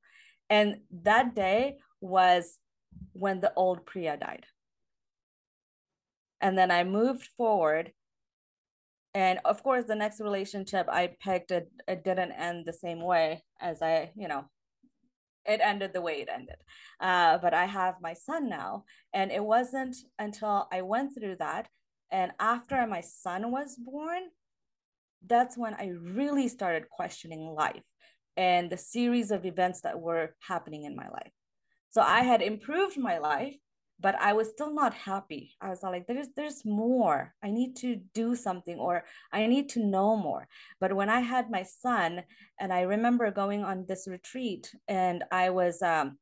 And 0.48 0.76
that 1.02 1.34
day 1.34 1.78
was 2.00 2.58
when 3.12 3.40
the 3.40 3.52
old 3.54 3.84
Priya 3.86 4.16
died. 4.16 4.46
And 6.40 6.56
then 6.56 6.70
I 6.70 6.84
moved 6.84 7.28
forward 7.36 7.92
and 9.14 9.38
of 9.44 9.62
course 9.62 9.84
the 9.86 9.94
next 9.94 10.20
relationship 10.20 10.86
i 10.90 11.10
picked 11.20 11.50
it, 11.50 11.70
it 11.88 12.04
didn't 12.04 12.32
end 12.32 12.64
the 12.64 12.72
same 12.72 13.00
way 13.00 13.42
as 13.60 13.82
i 13.82 14.10
you 14.16 14.28
know 14.28 14.44
it 15.46 15.60
ended 15.62 15.94
the 15.94 16.02
way 16.02 16.20
it 16.20 16.28
ended. 16.32 16.56
Uh, 17.00 17.38
but 17.38 17.54
i 17.54 17.64
have 17.64 17.94
my 18.00 18.14
son 18.14 18.48
now 18.48 18.84
and 19.12 19.32
it 19.32 19.42
wasn't 19.42 19.96
until 20.18 20.68
i 20.72 20.82
went 20.82 21.12
through 21.14 21.36
that 21.36 21.68
and 22.10 22.32
after 22.38 22.86
my 22.86 23.00
son 23.00 23.50
was 23.50 23.76
born 23.76 24.22
that's 25.26 25.56
when 25.56 25.74
i 25.74 25.90
really 26.02 26.48
started 26.48 26.88
questioning 26.88 27.54
life 27.54 27.82
and 28.36 28.70
the 28.70 28.78
series 28.78 29.30
of 29.30 29.44
events 29.44 29.80
that 29.80 30.00
were 30.00 30.34
happening 30.46 30.84
in 30.84 30.94
my 30.94 31.08
life. 31.08 31.32
So 31.90 32.00
i 32.00 32.20
had 32.20 32.42
improved 32.42 32.96
my 32.98 33.18
life 33.18 33.56
but 34.00 34.14
I 34.20 34.32
was 34.32 34.48
still 34.48 34.72
not 34.72 34.94
happy. 34.94 35.56
I 35.60 35.68
was 35.68 35.82
like, 35.82 36.06
there's 36.06 36.28
there's 36.34 36.64
more. 36.64 37.34
I 37.42 37.50
need 37.50 37.76
to 37.76 37.96
do 38.14 38.34
something 38.34 38.78
or 38.78 39.04
I 39.32 39.46
need 39.46 39.68
to 39.70 39.84
know 39.84 40.16
more. 40.16 40.48
But 40.80 40.94
when 40.94 41.10
I 41.10 41.20
had 41.20 41.50
my 41.50 41.62
son, 41.62 42.22
and 42.58 42.72
I 42.72 42.82
remember 42.82 43.30
going 43.30 43.62
on 43.64 43.84
this 43.86 44.08
retreat, 44.08 44.74
and 44.88 45.24
I 45.30 45.50
was 45.50 45.82
um, 45.82 46.18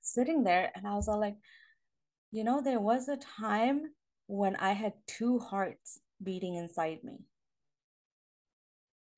sitting 0.00 0.44
there, 0.44 0.70
and 0.74 0.86
I 0.86 0.94
was 0.94 1.08
all 1.08 1.20
like, 1.20 1.36
you 2.30 2.44
know, 2.44 2.62
there 2.62 2.80
was 2.80 3.08
a 3.08 3.16
time 3.16 3.82
when 4.26 4.56
I 4.56 4.72
had 4.72 4.92
two 5.06 5.38
hearts 5.38 6.00
beating 6.22 6.54
inside 6.56 7.04
me. 7.04 7.20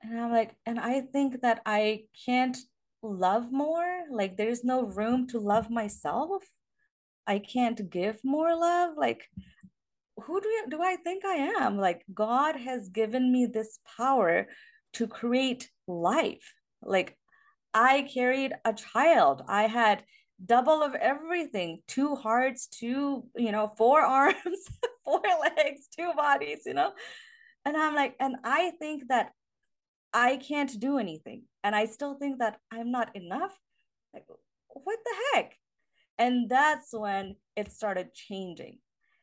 And 0.02 0.18
I'm 0.18 0.32
like, 0.32 0.56
and 0.64 0.80
I 0.80 1.02
think 1.02 1.42
that 1.42 1.60
I 1.66 2.04
can't 2.26 2.56
love 3.02 3.52
more. 3.52 4.04
Like, 4.10 4.36
there's 4.36 4.64
no 4.64 4.84
room 4.84 5.26
to 5.28 5.38
love 5.38 5.70
myself 5.70 6.42
I 7.30 7.38
can't 7.38 7.88
give 7.88 8.18
more 8.24 8.56
love? 8.56 8.94
Like, 8.96 9.22
who 10.16 10.40
do, 10.40 10.48
you, 10.48 10.64
do 10.68 10.82
I 10.82 10.96
think 10.96 11.24
I 11.24 11.36
am? 11.62 11.78
Like, 11.78 12.02
God 12.12 12.56
has 12.56 12.88
given 12.88 13.30
me 13.30 13.46
this 13.46 13.78
power 13.96 14.48
to 14.94 15.06
create 15.06 15.70
life. 15.86 16.52
Like, 16.82 17.16
I 17.72 18.08
carried 18.12 18.52
a 18.64 18.72
child. 18.72 19.44
I 19.46 19.68
had 19.68 20.02
double 20.44 20.82
of 20.82 20.96
everything 20.96 21.82
two 21.86 22.16
hearts, 22.16 22.66
two, 22.66 23.22
you 23.36 23.52
know, 23.52 23.72
four 23.78 24.00
arms, 24.18 24.60
four 25.04 25.22
legs, 25.56 25.86
two 25.96 26.12
bodies, 26.16 26.62
you 26.66 26.74
know? 26.74 26.90
And 27.64 27.76
I'm 27.76 27.94
like, 27.94 28.16
and 28.18 28.38
I 28.42 28.72
think 28.80 29.04
that 29.06 29.30
I 30.12 30.36
can't 30.36 30.80
do 30.80 30.98
anything. 30.98 31.44
And 31.62 31.76
I 31.76 31.84
still 31.84 32.14
think 32.14 32.40
that 32.40 32.58
I'm 32.72 32.90
not 32.90 33.14
enough. 33.14 33.56
Like, 34.12 34.24
what 34.66 34.98
the 35.04 35.14
heck? 35.32 35.59
And 36.20 36.50
that's 36.50 36.92
when 36.92 37.36
it 37.56 37.72
started 37.72 38.12
changing. 38.12 38.78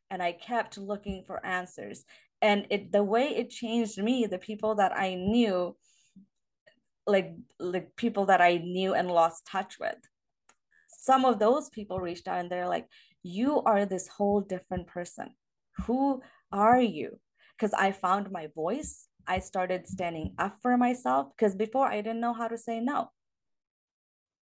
And 0.09 0.21
I 0.21 0.31
kept 0.31 0.79
looking 0.79 1.23
for 1.27 1.45
answers. 1.45 2.03
And 2.41 2.65
it 2.71 2.91
the 2.91 3.03
way 3.03 3.27
it 3.27 3.51
changed 3.51 4.01
me, 4.01 4.25
the 4.25 4.39
people 4.39 4.75
that 4.75 4.97
I 4.97 5.13
knew, 5.13 5.77
like 7.05 7.35
like 7.59 7.95
people 7.95 8.25
that 8.25 8.41
I 8.41 8.57
knew 8.57 8.95
and 8.95 9.11
lost 9.11 9.45
touch 9.45 9.77
with. 9.79 9.97
Some 10.89 11.23
of 11.23 11.37
those 11.37 11.69
people 11.69 11.99
reached 11.99 12.27
out 12.27 12.39
and 12.39 12.49
they're 12.49 12.67
like, 12.67 12.87
you 13.21 13.61
are 13.61 13.85
this 13.85 14.07
whole 14.07 14.41
different 14.41 14.87
person. 14.87 15.29
Who 15.85 16.21
are 16.51 16.81
you? 16.81 17.19
Because 17.55 17.73
I 17.73 17.91
found 17.91 18.31
my 18.31 18.47
voice. 18.55 19.07
I 19.27 19.39
started 19.39 19.85
standing 19.87 20.33
up 20.39 20.57
for 20.61 20.77
myself 20.77 21.27
because 21.37 21.55
before 21.55 21.85
I 21.85 21.97
didn't 22.01 22.21
know 22.21 22.33
how 22.33 22.47
to 22.47 22.57
say 22.57 22.79
no 22.79 23.11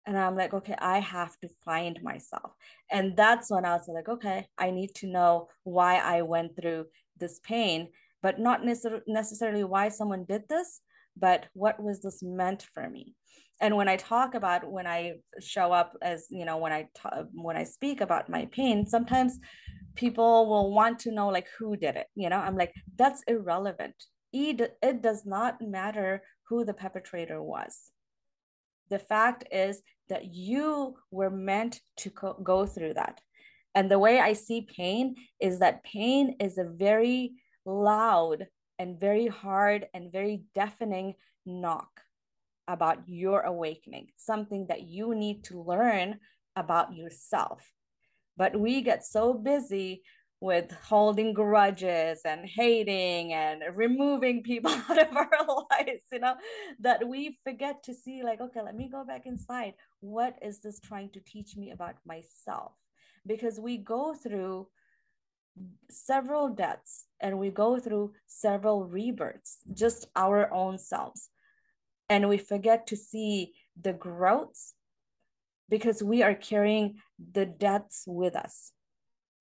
and 0.06 0.18
i'm 0.18 0.36
like 0.36 0.54
okay 0.54 0.76
i 0.80 1.00
have 1.00 1.38
to 1.40 1.50
find 1.64 2.00
myself. 2.04 2.52
And 2.92 3.16
that's 3.16 3.50
when 3.52 3.66
i 3.66 3.74
was 3.74 3.88
like 3.88 4.10
okay 4.10 4.48
i 4.58 4.72
need 4.72 4.94
to 4.96 5.08
know 5.08 5.48
why 5.64 5.98
i 5.98 6.22
went 6.22 6.56
through 6.56 6.86
this 7.18 7.40
pain 7.44 7.90
but 8.22 8.40
not 8.40 8.62
necessarily 8.64 9.64
why 9.64 9.90
someone 9.90 10.26
did 10.26 10.44
this 10.50 10.82
but 11.20 11.46
what 11.54 11.82
was 11.82 12.02
this 12.02 12.22
meant 12.24 12.66
for 12.74 12.90
me? 12.90 13.16
And 13.62 13.76
when 13.76 13.90
i 13.90 13.98
talk 13.98 14.36
about 14.36 14.72
when 14.72 14.88
i 14.88 15.16
show 15.42 15.74
up 15.74 15.98
as 16.02 16.28
you 16.30 16.46
know 16.46 16.58
when 16.58 16.72
i 16.72 16.88
talk, 16.96 17.26
when 17.34 17.58
i 17.58 17.66
speak 17.66 18.00
about 18.00 18.30
my 18.30 18.46
pain 18.54 18.88
sometimes 18.88 19.38
people 19.96 20.48
will 20.48 20.74
want 20.74 21.00
to 21.00 21.12
know 21.12 21.28
like 21.28 21.48
who 21.58 21.76
did 21.76 21.98
it 21.98 22.08
you 22.16 22.30
know? 22.30 22.38
I'm 22.38 22.56
like 22.56 22.74
that's 22.98 23.22
irrelevant. 23.28 23.96
It, 24.32 24.78
it 24.82 25.02
does 25.02 25.26
not 25.26 25.60
matter 25.60 26.22
who 26.48 26.64
the 26.64 26.74
perpetrator 26.74 27.42
was 27.44 27.92
the 28.90 29.00
fact 29.00 29.46
is 29.52 29.82
that 30.10 30.34
you 30.34 30.96
were 31.12 31.30
meant 31.30 31.82
to 31.98 32.10
co- 32.10 32.40
go 32.44 32.66
through 32.66 32.96
that. 32.96 33.22
And 33.76 33.90
the 33.90 34.00
way 34.00 34.20
I 34.20 34.34
see 34.34 34.62
pain 34.62 35.16
is 35.40 35.60
that 35.60 35.84
pain 35.84 36.36
is 36.40 36.58
a 36.58 36.64
very 36.64 37.34
loud 37.66 38.48
and 38.80 39.00
very 39.00 39.28
hard 39.28 39.88
and 39.94 40.12
very 40.12 40.44
deafening 40.56 41.14
knock 41.46 42.02
about 42.68 43.00
your 43.08 43.42
awakening, 43.42 44.08
something 44.18 44.68
that 44.68 44.84
you 44.84 45.16
need 45.16 45.44
to 45.46 45.62
learn 45.62 46.20
about 46.56 46.94
yourself. 46.94 47.72
But 48.38 48.60
we 48.60 48.82
get 48.82 49.06
so 49.06 49.34
busy 49.34 50.04
with 50.42 50.72
holding 50.72 51.34
grudges 51.34 52.22
and 52.24 52.46
hating 52.46 53.34
and 53.34 53.62
removing 53.76 54.42
people 54.42 54.72
out 54.90 54.98
of 54.98 55.16
our 55.16 55.30
lives, 55.72 56.06
you 56.12 56.20
know, 56.20 56.36
that 56.80 57.08
we 57.08 57.38
forget 57.44 57.84
to 57.84 57.94
see, 57.94 58.24
like, 58.24 58.40
okay, 58.40 58.62
let 58.62 58.76
me 58.76 58.90
go 58.90 59.04
back 59.04 59.26
inside. 59.26 59.74
What 60.00 60.38
is 60.42 60.62
this 60.62 60.80
trying 60.80 61.10
to 61.12 61.20
teach 61.20 61.58
me 61.58 61.72
about 61.72 61.96
myself? 62.06 62.72
Because 63.28 63.60
we 63.60 63.78
go 63.78 64.14
through 64.14 64.68
several 65.90 66.48
deaths 66.48 67.06
and 67.20 67.38
we 67.38 67.50
go 67.50 67.78
through 67.80 68.14
several 68.28 68.86
rebirths, 68.86 69.58
just 69.74 70.08
our 70.16 70.52
own 70.54 70.78
selves. 70.78 71.30
And 72.08 72.30
we 72.30 72.38
forget 72.38 72.88
to 72.88 72.96
see 72.96 73.54
the 73.80 73.94
growths 73.94 74.74
because 75.70 76.02
we 76.02 76.24
are 76.24 76.34
carrying 76.34 76.96
the 77.34 77.46
deaths 77.46 78.06
with 78.08 78.36
us 78.38 78.72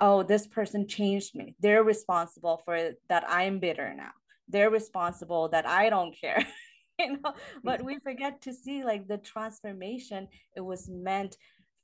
oh, 0.00 0.22
this 0.22 0.46
person 0.46 0.86
changed 0.86 1.34
me. 1.34 1.54
They're 1.60 1.82
responsible 1.82 2.62
for 2.64 2.92
that 3.08 3.24
I'm 3.28 3.58
bitter 3.58 3.94
now. 3.94 4.12
They're 4.48 4.70
responsible 4.70 5.48
that 5.50 5.66
I 5.66 5.90
don't 5.90 6.16
care. 6.18 6.46
you 6.98 7.18
know, 7.18 7.34
but 7.62 7.82
we 7.82 7.98
forget 7.98 8.40
to 8.42 8.52
see 8.52 8.84
like 8.84 9.06
the 9.06 9.18
transformation 9.18 10.28
it 10.56 10.60
was 10.60 10.88
meant 10.88 11.36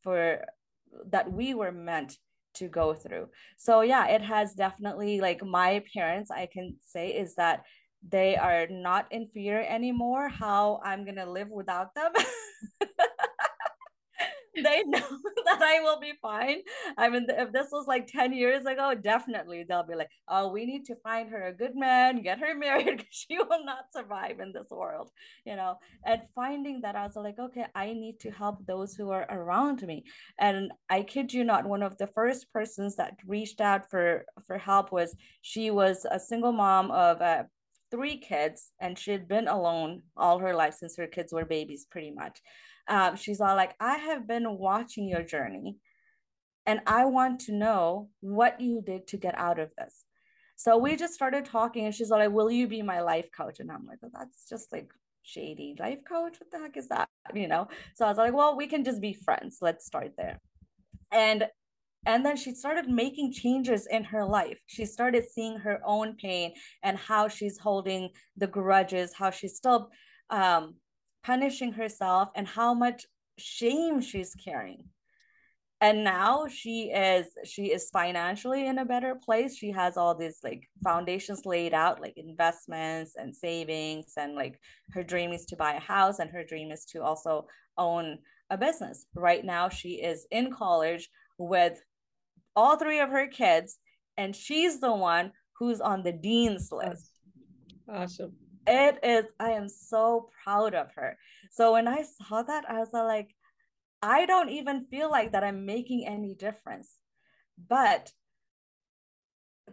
for 0.03 0.45
that 1.09 1.31
we 1.33 1.55
were 1.55 1.73
meant 1.73 2.19
to 2.55 2.69
go 2.69 2.95
through. 2.95 3.29
So 3.57 3.81
yeah, 3.81 4.09
it 4.09 4.23
has 4.23 4.55
definitely 4.55 5.21
like 5.21 5.45
my 5.45 5.83
parents, 5.93 6.31
I 6.31 6.47
can 6.47 6.77
say 6.81 7.09
is 7.09 7.35
that 7.35 7.65
they 8.09 8.37
are 8.37 8.67
not 8.69 9.11
in 9.11 9.29
fear 9.29 9.61
anymore 9.61 10.29
how 10.29 10.81
I'm 10.85 11.05
gonna 11.05 11.31
live 11.31 11.49
without 11.49 11.95
them. 11.95 12.13
they 14.63 14.83
know 14.85 14.99
that 15.45 15.63
I 15.63 15.81
will 15.81 15.99
be 16.01 16.13
fine. 16.23 16.59
I 16.97 17.09
mean, 17.09 17.27
if 17.29 17.53
this 17.53 17.69
was 17.73 17.87
like 17.87 18.07
10 18.07 18.33
years 18.33 18.65
ago, 18.67 18.95
definitely 18.95 19.65
they'll 19.65 19.87
be 19.87 19.95
like, 19.95 20.11
oh, 20.29 20.49
we 20.49 20.65
need 20.65 20.85
to 20.87 20.97
find 20.97 21.29
her 21.31 21.49
a 21.49 21.53
good 21.53 21.75
man, 21.75 22.23
get 22.23 22.39
her 22.39 22.55
married, 22.59 22.99
because 22.99 23.07
she 23.11 23.37
will 23.39 23.65
not 23.65 23.93
survive 23.93 24.41
in 24.41 24.53
this 24.53 24.71
world, 24.71 25.11
you 25.45 25.57
know. 25.57 25.77
And 26.05 26.23
finding 26.35 26.83
that, 26.83 26.97
I 26.97 27.07
was 27.07 27.17
like, 27.17 27.39
okay, 27.39 27.67
I 27.75 27.87
need 27.87 28.21
to 28.21 28.31
help 28.31 28.65
those 28.67 28.95
who 28.95 29.11
are 29.11 29.27
around 29.29 29.83
me. 29.83 30.05
And 30.39 30.73
I 30.89 31.03
kid 31.03 31.33
you 31.33 31.45
not, 31.45 31.67
one 31.67 31.83
of 31.83 31.99
the 31.99 32.07
first 32.07 32.53
persons 32.53 32.97
that 32.97 33.17
reached 33.27 33.61
out 33.61 33.91
for 33.91 34.25
for 34.47 34.59
help 34.59 34.93
was 34.93 35.17
she 35.43 35.71
was 35.71 36.07
a 36.11 36.21
single 36.21 36.53
mom 36.53 36.91
of 36.91 37.21
uh, 37.21 37.45
three 37.91 38.19
kids, 38.19 38.73
and 38.81 38.99
she 38.99 39.11
had 39.11 39.29
been 39.29 39.49
alone 39.49 40.03
all 40.17 40.39
her 40.39 40.55
life 40.55 40.75
since 40.75 40.97
her 40.97 41.07
kids 41.07 41.33
were 41.33 41.45
babies, 41.45 41.87
pretty 41.91 42.11
much 42.11 42.41
um, 42.89 43.17
she's 43.17 43.41
all 43.41 43.57
like, 43.57 43.75
I 43.81 43.97
have 43.97 44.27
been 44.27 44.59
watching 44.59 45.09
your 45.09 45.23
journey 45.23 45.77
and 46.67 46.81
I 46.87 47.05
want 47.07 47.41
to 47.43 47.53
know 47.53 48.09
what 48.21 48.61
you 48.61 48.83
did 48.85 49.07
to 49.09 49.17
get 49.17 49.37
out 49.39 49.59
of 49.59 49.71
this. 49.77 50.05
So 50.57 50.79
we 50.79 50.97
just 50.97 51.15
started 51.15 51.45
talking 51.45 51.85
and 51.85 51.95
she's 51.95 52.11
all 52.11 52.19
like, 52.19 52.31
Will 52.31 52.51
you 52.51 52.69
be 52.69 52.83
my 52.83 53.01
life 53.01 53.29
coach? 53.37 53.61
And 53.61 53.71
I'm 53.71 53.87
like, 53.87 53.99
well, 54.01 54.13
That's 54.15 54.49
just 54.49 54.73
like 54.73 54.91
shady 55.23 55.75
life 55.79 56.01
coach. 56.09 56.37
What 56.39 56.51
the 56.53 56.59
heck 56.59 56.77
is 56.77 56.89
that? 56.89 57.09
You 57.35 57.49
know? 57.49 57.69
So 57.97 58.05
I 58.05 58.09
was 58.09 58.19
like, 58.19 58.35
Well, 58.35 58.57
we 58.57 58.67
can 58.67 58.85
just 58.85 59.01
be 59.01 59.13
friends. 59.13 59.59
Let's 59.61 59.85
start 59.85 60.13
there. 60.17 60.41
And 61.11 61.49
and 62.07 62.25
then 62.25 62.37
she 62.37 62.55
started 62.55 62.89
making 62.89 63.33
changes 63.33 63.87
in 63.91 64.05
her 64.05 64.27
life 64.27 64.59
she 64.67 64.85
started 64.85 65.25
seeing 65.27 65.57
her 65.57 65.81
own 65.87 66.15
pain 66.17 66.53
and 66.83 66.99
how 66.99 67.29
she's 67.29 67.59
holding 67.59 68.11
the 68.37 68.47
grudges 68.47 69.15
how 69.15 69.31
she's 69.31 69.57
still 69.57 69.89
um, 70.29 70.75
punishing 71.25 71.73
herself 71.73 72.29
and 72.35 72.47
how 72.47 72.75
much 72.75 73.07
shame 73.39 74.01
she's 74.01 74.35
carrying. 74.35 74.85
And 75.81 76.05
now 76.05 76.47
she 76.47 76.91
is 76.91 77.27
she 77.45 77.67
is 77.67 77.91
financially 77.91 78.67
in 78.67 78.79
a 78.79 78.85
better 78.85 79.17
place. 79.17 79.57
She 79.57 79.71
has 79.73 79.97
all 79.97 80.15
these 80.15 80.39
like 80.43 80.69
foundations 80.83 81.45
laid 81.45 81.75
out 81.75 82.01
like 82.01 82.15
investments 82.17 83.17
and 83.17 83.35
savings 83.35 84.13
and 84.17 84.35
like 84.35 84.59
her 84.93 85.03
dream 85.03 85.33
is 85.33 85.45
to 85.47 85.57
buy 85.57 85.75
a 85.75 85.81
house 85.81 86.21
and 86.21 86.31
her 86.31 86.45
dream 86.45 86.71
is 86.71 86.85
to 86.87 87.03
also 87.03 87.47
own 87.77 88.19
a 88.51 88.57
business. 88.57 89.07
Right 89.15 89.45
now 89.45 89.69
she 89.69 89.95
is 90.01 90.27
in 90.31 90.53
college 90.53 91.11
with 91.39 91.83
all 92.57 92.77
three 92.77 93.01
of 93.01 93.11
her 93.11 93.27
kids 93.27 93.79
and 94.17 94.35
she's 94.35 94.81
the 94.81 94.95
one 94.95 95.33
who's 95.59 95.81
on 95.81 96.03
the 96.03 96.13
dean's 96.13 96.71
list. 96.73 97.11
Awesome 97.93 98.33
it 98.67 98.99
is 99.03 99.25
i 99.41 99.51
am 99.51 99.69
so 99.69 100.31
proud 100.43 100.75
of 100.75 100.93
her. 100.95 101.17
So 101.51 101.73
when 101.73 101.89
i 101.89 102.03
saw 102.03 102.43
that 102.43 102.65
i 102.69 102.79
was 102.79 102.93
like 102.93 103.35
i 104.03 104.27
don't 104.27 104.51
even 104.51 104.87
feel 104.87 105.11
like 105.11 105.33
that 105.33 105.45
i'm 105.45 105.67
making 105.67 106.07
any 106.07 106.35
difference. 106.35 106.99
But 107.69 108.13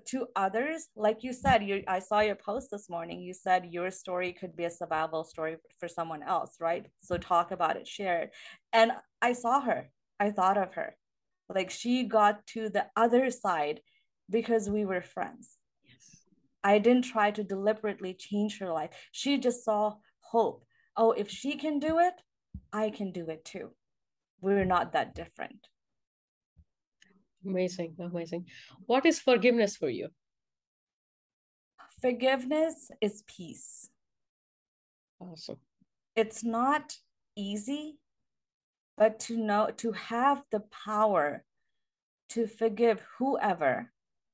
to 0.05 0.27
others 0.37 0.87
like 0.95 1.21
you 1.21 1.33
said 1.33 1.61
you 1.61 1.83
i 1.87 1.99
saw 1.99 2.21
your 2.21 2.35
post 2.35 2.69
this 2.71 2.89
morning. 2.89 3.21
You 3.21 3.33
said 3.33 3.67
your 3.71 3.91
story 3.91 4.33
could 4.33 4.55
be 4.55 4.65
a 4.65 4.71
survival 4.71 5.23
story 5.23 5.57
for 5.79 5.87
someone 5.87 6.23
else 6.23 6.55
right? 6.59 6.85
So 7.01 7.17
talk 7.17 7.51
about 7.51 7.77
it 7.77 7.87
share 7.87 8.23
it. 8.23 8.31
And 8.73 8.91
i 9.21 9.33
saw 9.33 9.61
her. 9.61 9.89
I 10.19 10.31
thought 10.31 10.57
of 10.57 10.73
her. 10.75 10.95
Like 11.49 11.71
she 11.71 12.03
got 12.03 12.45
to 12.47 12.69
the 12.69 12.87
other 12.95 13.31
side 13.31 13.81
because 14.29 14.69
we 14.69 14.85
were 14.85 15.01
friends 15.01 15.57
I 16.63 16.79
didn't 16.79 17.03
try 17.03 17.31
to 17.31 17.43
deliberately 17.43 18.13
change 18.13 18.59
her 18.59 18.71
life. 18.71 18.91
She 19.11 19.37
just 19.37 19.63
saw 19.63 19.95
hope. 20.19 20.63
Oh, 20.95 21.11
if 21.11 21.29
she 21.29 21.55
can 21.55 21.79
do 21.79 21.99
it, 21.99 22.13
I 22.71 22.89
can 22.89 23.11
do 23.11 23.29
it 23.29 23.43
too. 23.45 23.71
We're 24.41 24.65
not 24.65 24.93
that 24.93 25.15
different. 25.15 25.67
Amazing, 27.45 27.95
amazing. 27.99 28.45
What 28.85 29.05
is 29.05 29.19
forgiveness 29.19 29.75
for 29.75 29.89
you? 29.89 30.09
Forgiveness 32.01 32.91
is 33.01 33.23
peace. 33.27 33.89
Awesome. 35.19 35.57
It's 36.15 36.43
not 36.43 36.97
easy, 37.35 37.97
but 38.97 39.19
to 39.21 39.37
know, 39.37 39.69
to 39.77 39.91
have 39.93 40.43
the 40.51 40.61
power 40.85 41.43
to 42.29 42.47
forgive 42.47 43.03
whoever, 43.17 43.91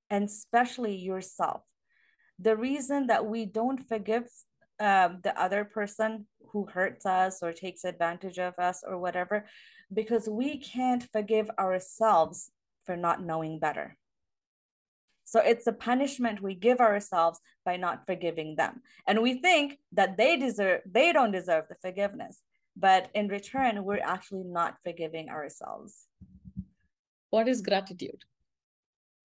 and 0.10 0.26
especially 0.26 0.96
yourself 0.96 1.64
the 2.40 2.56
reason 2.56 3.08
that 3.08 3.26
we 3.26 3.46
don't 3.46 3.88
forgive 3.88 4.28
um, 4.80 5.20
the 5.24 5.40
other 5.40 5.66
person 5.66 6.28
who 6.52 6.66
hurts 6.66 7.06
us 7.06 7.42
or 7.42 7.52
takes 7.52 7.84
advantage 7.84 8.38
of 8.38 8.54
us 8.60 8.84
or 8.88 8.98
whatever, 8.98 9.46
because 9.94 10.30
we 10.30 10.58
can't 10.58 11.08
forgive 11.12 11.50
ourselves 11.60 12.52
for 12.86 12.96
not 12.96 13.24
knowing 13.24 13.60
better. 13.60 13.98
So 15.26 15.42
it's 15.42 15.68
a 15.68 15.74
punishment 15.74 16.42
we 16.42 16.56
give 16.56 16.80
ourselves 16.80 17.40
by 17.66 17.76
not 17.76 18.06
forgiving 18.06 18.56
them. 18.56 18.82
And 19.06 19.22
we 19.22 19.42
think 19.42 19.78
that 19.92 20.16
they 20.16 20.38
deserve 20.38 20.82
they 20.90 21.12
don't 21.12 21.32
deserve 21.32 21.66
the 21.68 21.76
forgiveness. 21.82 22.42
But 22.78 23.10
in 23.14 23.28
return, 23.28 23.84
we're 23.84 24.00
actually 24.00 24.46
not 24.46 24.78
forgiving 24.86 25.30
ourselves. 25.30 26.06
What 27.30 27.48
is 27.50 27.62
gratitude? 27.62 28.24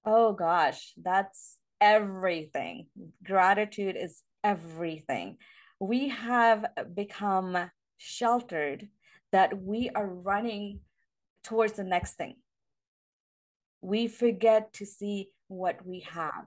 Oh 0.04 0.32
gosh, 0.32 0.92
that's 1.00 1.58
everything. 1.82 2.86
Gratitude 3.24 3.96
is 3.98 4.22
everything. 4.44 5.36
We 5.80 6.08
have 6.08 6.64
become 6.94 7.70
sheltered 7.98 8.88
that 9.32 9.60
we 9.60 9.90
are 9.90 10.06
running 10.06 10.80
towards 11.42 11.72
the 11.72 11.84
next 11.84 12.14
thing. 12.14 12.36
We 13.80 14.06
forget 14.06 14.72
to 14.74 14.86
see 14.86 15.30
what 15.48 15.84
we 15.84 16.00
have 16.08 16.46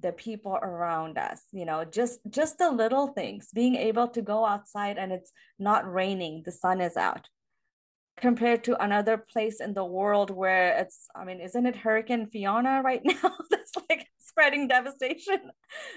the 0.00 0.12
people 0.12 0.54
around 0.54 1.18
us 1.18 1.42
you 1.52 1.66
know 1.66 1.84
just 1.84 2.18
just 2.30 2.56
the 2.56 2.70
little 2.70 3.08
things 3.08 3.48
being 3.52 3.76
able 3.76 4.08
to 4.08 4.22
go 4.22 4.46
outside 4.46 4.96
and 4.96 5.12
it's 5.12 5.32
not 5.58 5.90
raining 5.90 6.42
the 6.46 6.50
sun 6.50 6.80
is 6.80 6.96
out 6.96 7.28
compared 8.22 8.64
to 8.64 8.82
another 8.82 9.18
place 9.18 9.60
in 9.60 9.74
the 9.74 9.84
world 9.84 10.30
where 10.30 10.78
it's 10.78 11.08
i 11.16 11.24
mean 11.24 11.40
isn't 11.40 11.66
it 11.66 11.76
hurricane 11.84 12.26
fiona 12.26 12.80
right 12.82 13.02
now 13.14 13.32
that's 13.50 13.74
like 13.88 14.06
spreading 14.32 14.66
devastation. 14.66 15.50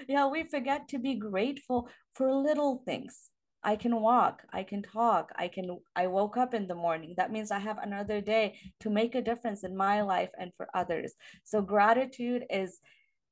yeah, 0.08 0.26
we 0.26 0.44
forget 0.44 0.88
to 0.88 0.98
be 0.98 1.14
grateful 1.14 1.88
for 2.14 2.32
little 2.32 2.82
things. 2.84 3.30
I 3.64 3.76
can 3.76 4.00
walk, 4.00 4.42
I 4.52 4.62
can 4.62 4.82
talk, 4.82 5.32
I 5.36 5.48
can 5.48 5.78
I 5.96 6.06
woke 6.06 6.36
up 6.36 6.54
in 6.54 6.68
the 6.68 6.74
morning. 6.74 7.14
That 7.16 7.32
means 7.32 7.50
I 7.50 7.58
have 7.58 7.78
another 7.78 8.20
day 8.20 8.58
to 8.80 8.90
make 8.90 9.14
a 9.14 9.22
difference 9.22 9.64
in 9.64 9.76
my 9.76 10.02
life 10.02 10.30
and 10.38 10.52
for 10.56 10.68
others. 10.74 11.14
So 11.44 11.62
gratitude 11.62 12.44
is 12.50 12.80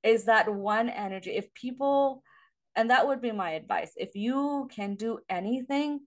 is 0.03 0.25
that 0.25 0.53
one 0.53 0.89
energy. 0.89 1.33
If 1.33 1.53
people 1.55 2.23
and 2.77 2.91
that 2.91 3.07
would 3.07 3.21
be 3.21 3.31
my 3.31 3.53
advice. 3.53 3.93
If 3.97 4.17
you 4.17 4.69
can 4.75 4.97
do 4.97 5.21
anything, 5.29 6.01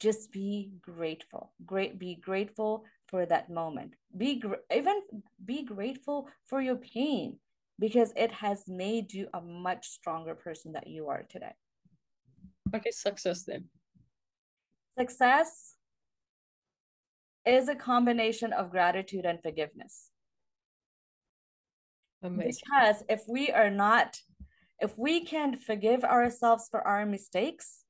just 0.00 0.32
be 0.32 0.72
grateful. 0.80 1.52
Great 1.64 1.98
be 1.98 2.16
grateful 2.16 2.84
for 3.06 3.26
that 3.26 3.50
moment. 3.50 3.94
Be 4.16 4.40
gr- 4.40 4.64
even 4.74 5.00
be 5.44 5.62
grateful 5.62 6.28
for 6.44 6.60
your 6.60 6.76
pain 6.76 7.38
because 7.78 8.12
it 8.16 8.32
has 8.32 8.64
made 8.68 9.12
you 9.12 9.28
a 9.34 9.40
much 9.40 9.88
stronger 9.88 10.34
person 10.34 10.72
that 10.72 10.86
you 10.86 11.08
are 11.08 11.24
today. 11.28 11.54
okay 12.74 12.90
success 12.90 13.44
then? 13.44 13.64
Success 14.98 15.74
is 17.46 17.68
a 17.68 17.74
combination 17.74 18.52
of 18.52 18.70
gratitude 18.70 19.24
and 19.24 19.42
forgiveness. 19.42 20.10
Amazing. 22.22 22.62
Because 22.64 23.04
if 23.08 23.22
we 23.28 23.50
are 23.50 23.70
not, 23.70 24.20
if 24.80 24.98
we 24.98 25.24
can't 25.24 25.62
forgive 25.62 26.04
ourselves 26.04 26.68
for 26.70 26.80
our 26.86 27.04
mistakes, 27.04 27.83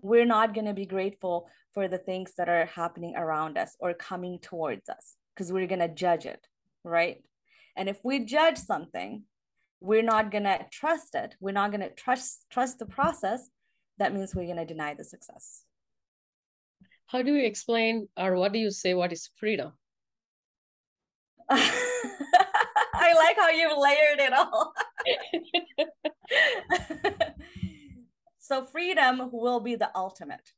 we're 0.00 0.26
not 0.26 0.54
going 0.54 0.66
to 0.66 0.74
be 0.74 0.86
grateful 0.86 1.48
for 1.74 1.88
the 1.88 1.98
things 1.98 2.32
that 2.38 2.48
are 2.48 2.66
happening 2.66 3.14
around 3.16 3.58
us 3.58 3.76
or 3.80 3.94
coming 3.94 4.38
towards 4.38 4.88
us 4.88 5.16
because 5.34 5.52
we're 5.52 5.66
going 5.66 5.80
to 5.80 5.88
judge 5.88 6.26
it, 6.26 6.46
right? 6.84 7.22
And 7.76 7.88
if 7.88 8.00
we 8.02 8.24
judge 8.24 8.56
something, 8.56 9.24
we're 9.80 10.02
not 10.02 10.30
going 10.30 10.44
to 10.44 10.64
trust 10.72 11.14
it. 11.14 11.36
We're 11.40 11.52
not 11.52 11.70
going 11.70 11.82
to 11.82 11.90
trust 11.90 12.46
trust 12.50 12.78
the 12.78 12.86
process. 12.86 13.50
That 13.98 14.14
means 14.14 14.34
we're 14.34 14.46
going 14.46 14.56
to 14.56 14.64
deny 14.64 14.94
the 14.94 15.04
success. 15.04 15.62
How 17.06 17.22
do 17.22 17.34
you 17.34 17.44
explain 17.44 18.08
or 18.16 18.36
what 18.36 18.52
do 18.52 18.58
you 18.58 18.70
say 18.70 18.94
what 18.94 19.12
is 19.12 19.28
freedom? 19.36 19.72
I 21.50 23.12
like 23.14 23.36
how 23.36 23.50
you 23.50 23.68
layered 23.80 24.18
it 24.18 24.32
all. 24.32 24.72
so 28.46 28.64
freedom 28.64 29.30
will 29.32 29.58
be 29.58 29.74
the 29.74 29.90
ultimate. 29.94 30.52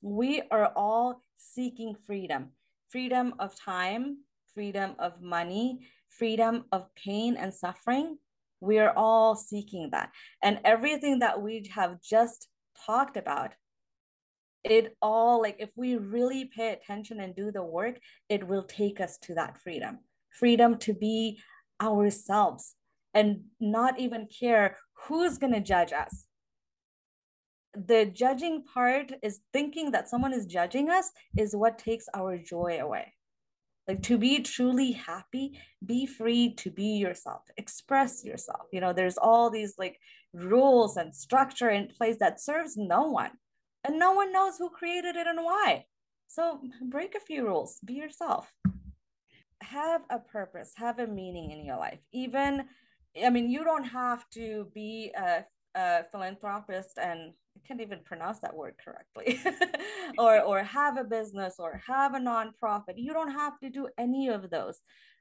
We 0.00 0.42
are 0.50 0.72
all 0.74 1.22
seeking 1.36 1.94
freedom. 2.06 2.52
Freedom 2.88 3.34
of 3.38 3.54
time, 3.54 4.18
freedom 4.54 4.94
of 4.98 5.20
money, 5.20 5.80
freedom 6.08 6.64
of 6.72 6.86
pain 6.94 7.36
and 7.36 7.52
suffering, 7.52 8.16
we 8.60 8.78
are 8.78 8.92
all 8.96 9.36
seeking 9.36 9.90
that. 9.90 10.10
And 10.42 10.58
everything 10.64 11.18
that 11.18 11.42
we 11.42 11.70
have 11.74 12.00
just 12.02 12.48
talked 12.86 13.16
about 13.16 13.52
it 14.64 14.96
all 15.00 15.40
like 15.40 15.56
if 15.58 15.70
we 15.76 15.96
really 15.96 16.44
pay 16.44 16.72
attention 16.72 17.20
and 17.20 17.34
do 17.34 17.52
the 17.52 17.62
work 17.62 17.96
it 18.28 18.46
will 18.46 18.64
take 18.64 19.00
us 19.00 19.16
to 19.16 19.32
that 19.34 19.56
freedom 19.56 19.98
freedom 20.30 20.76
to 20.76 20.92
be 20.92 21.38
ourselves 21.80 22.74
and 23.14 23.40
not 23.60 23.98
even 24.00 24.26
care 24.26 24.76
who's 25.06 25.38
going 25.38 25.52
to 25.52 25.60
judge 25.60 25.92
us 25.92 26.26
the 27.86 28.06
judging 28.06 28.64
part 28.64 29.12
is 29.22 29.40
thinking 29.52 29.92
that 29.92 30.08
someone 30.08 30.32
is 30.32 30.46
judging 30.46 30.90
us 30.90 31.10
is 31.36 31.54
what 31.54 31.78
takes 31.78 32.06
our 32.14 32.36
joy 32.36 32.78
away. 32.80 33.14
Like 33.86 34.02
to 34.02 34.18
be 34.18 34.40
truly 34.40 34.92
happy 34.92 35.58
be 35.84 36.04
free 36.04 36.54
to 36.56 36.70
be 36.70 36.98
yourself 36.98 37.42
express 37.56 38.22
yourself. 38.22 38.66
You 38.72 38.80
know 38.80 38.92
there's 38.92 39.16
all 39.16 39.48
these 39.48 39.74
like 39.78 39.98
rules 40.34 40.96
and 40.96 41.14
structure 41.14 41.70
in 41.70 41.88
place 41.88 42.16
that 42.20 42.40
serves 42.40 42.76
no 42.76 43.04
one 43.04 43.30
and 43.84 43.98
no 43.98 44.12
one 44.12 44.32
knows 44.32 44.58
who 44.58 44.68
created 44.68 45.16
it 45.16 45.26
and 45.26 45.42
why. 45.42 45.86
So 46.26 46.60
break 46.82 47.14
a 47.14 47.20
few 47.20 47.46
rules 47.46 47.78
be 47.84 47.94
yourself. 47.94 48.52
Have 49.62 50.02
a 50.10 50.18
purpose 50.18 50.72
have 50.76 50.98
a 50.98 51.06
meaning 51.06 51.50
in 51.50 51.64
your 51.64 51.78
life. 51.78 52.00
Even 52.12 52.64
i 53.24 53.30
mean 53.30 53.50
you 53.50 53.64
don't 53.64 53.84
have 53.84 54.28
to 54.30 54.68
be 54.74 55.10
a, 55.16 55.44
a 55.74 56.04
philanthropist 56.12 56.98
and 56.98 57.32
I 57.58 57.66
can't 57.66 57.80
even 57.80 58.00
pronounce 58.04 58.40
that 58.40 58.56
word 58.56 58.74
correctly, 58.84 59.40
or 60.18 60.40
or 60.40 60.62
have 60.62 60.96
a 60.96 61.04
business 61.04 61.56
or 61.58 61.80
have 61.86 62.14
a 62.14 62.18
nonprofit. 62.18 62.94
You 62.96 63.12
don't 63.12 63.32
have 63.32 63.58
to 63.60 63.70
do 63.70 63.88
any 63.98 64.28
of 64.28 64.50
those. 64.50 64.78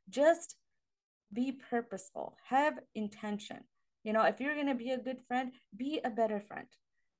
Just 0.09 0.55
be 1.33 1.51
purposeful. 1.51 2.37
Have 2.47 2.75
intention. 2.95 3.59
You 4.03 4.13
know, 4.13 4.23
if 4.23 4.39
you're 4.39 4.55
going 4.55 4.67
to 4.67 4.75
be 4.75 4.91
a 4.91 4.97
good 4.97 5.19
friend, 5.27 5.51
be 5.75 5.99
a 6.03 6.09
better 6.09 6.39
friend. 6.39 6.67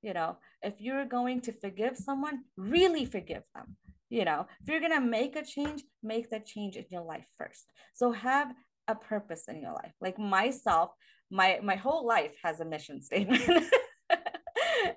You 0.01 0.13
know, 0.13 0.38
if 0.62 0.75
you're 0.80 1.06
going 1.06 1.41
to 1.41 1.51
forgive 1.51 1.97
someone, 1.97 2.43
really 2.56 3.06
forgive 3.06 3.43
them. 3.53 3.75
You 4.10 4.23
know, 4.23 4.45
if 4.62 4.69
you're 4.69 4.80
going 4.80 4.93
to 4.93 5.01
make 5.01 5.36
a 5.36 5.43
change, 5.43 5.84
make 6.01 6.30
that 6.30 6.45
change 6.45 6.77
in 6.77 6.86
your 6.89 7.01
life 7.01 7.25
first. 7.38 7.65
So 7.93 8.12
have 8.12 8.53
a 8.88 8.95
purpose 8.95 9.45
in 9.49 9.62
your 9.62 9.73
life. 9.73 9.91
Like 9.99 10.17
myself, 10.17 10.91
my 11.30 11.60
my 11.62 11.75
whole 11.75 12.06
life 12.08 12.36
has 12.43 12.62
a 12.62 12.65
mission 12.65 13.01
statement. 13.01 13.43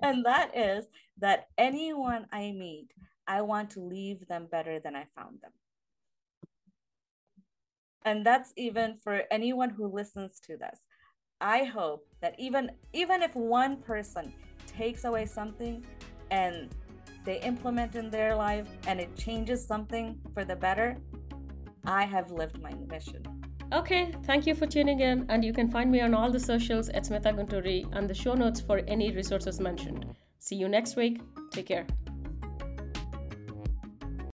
and 0.03 0.25
that 0.25 0.57
is 0.57 0.85
that 1.19 1.47
anyone 1.57 2.27
I 2.31 2.51
meet, 2.51 2.89
I 3.27 3.41
want 3.41 3.69
to 3.71 3.79
leave 3.81 4.27
them 4.27 4.47
better 4.51 4.79
than 4.79 4.95
I 4.95 5.05
found 5.15 5.39
them. 5.41 5.51
And 8.03 8.25
that's 8.25 8.51
even 8.57 8.97
for 9.03 9.23
anyone 9.29 9.69
who 9.69 9.87
listens 9.87 10.39
to 10.41 10.57
this. 10.57 10.79
I 11.39 11.63
hope 11.63 12.07
that 12.21 12.35
even 12.39 12.71
even 12.93 13.21
if 13.21 13.35
one 13.35 13.77
person 13.77 14.33
takes 14.67 15.05
away 15.05 15.25
something 15.25 15.85
and 16.29 16.69
they 17.25 17.39
implement 17.41 17.95
in 17.95 18.09
their 18.09 18.35
life 18.35 18.67
and 18.87 18.99
it 18.99 19.15
changes 19.15 19.65
something 19.65 20.19
for 20.33 20.43
the 20.43 20.55
better, 20.55 20.97
I 21.85 22.05
have 22.05 22.31
lived 22.31 22.61
my 22.61 22.73
mission. 22.89 23.40
Okay, 23.73 24.11
thank 24.23 24.45
you 24.45 24.53
for 24.53 24.67
tuning 24.67 24.99
in, 24.99 25.25
and 25.29 25.45
you 25.45 25.53
can 25.53 25.71
find 25.71 25.89
me 25.89 26.01
on 26.01 26.13
all 26.13 26.29
the 26.29 26.39
socials 26.39 26.89
at 26.89 27.03
Smitha 27.03 27.33
Gunturi 27.33 27.87
and 27.93 28.09
the 28.09 28.13
show 28.13 28.33
notes 28.33 28.59
for 28.59 28.81
any 28.87 29.11
resources 29.11 29.61
mentioned. 29.61 30.05
See 30.39 30.55
you 30.55 30.67
next 30.67 30.97
week. 30.97 31.21
Take 31.51 31.67
care. 31.67 31.87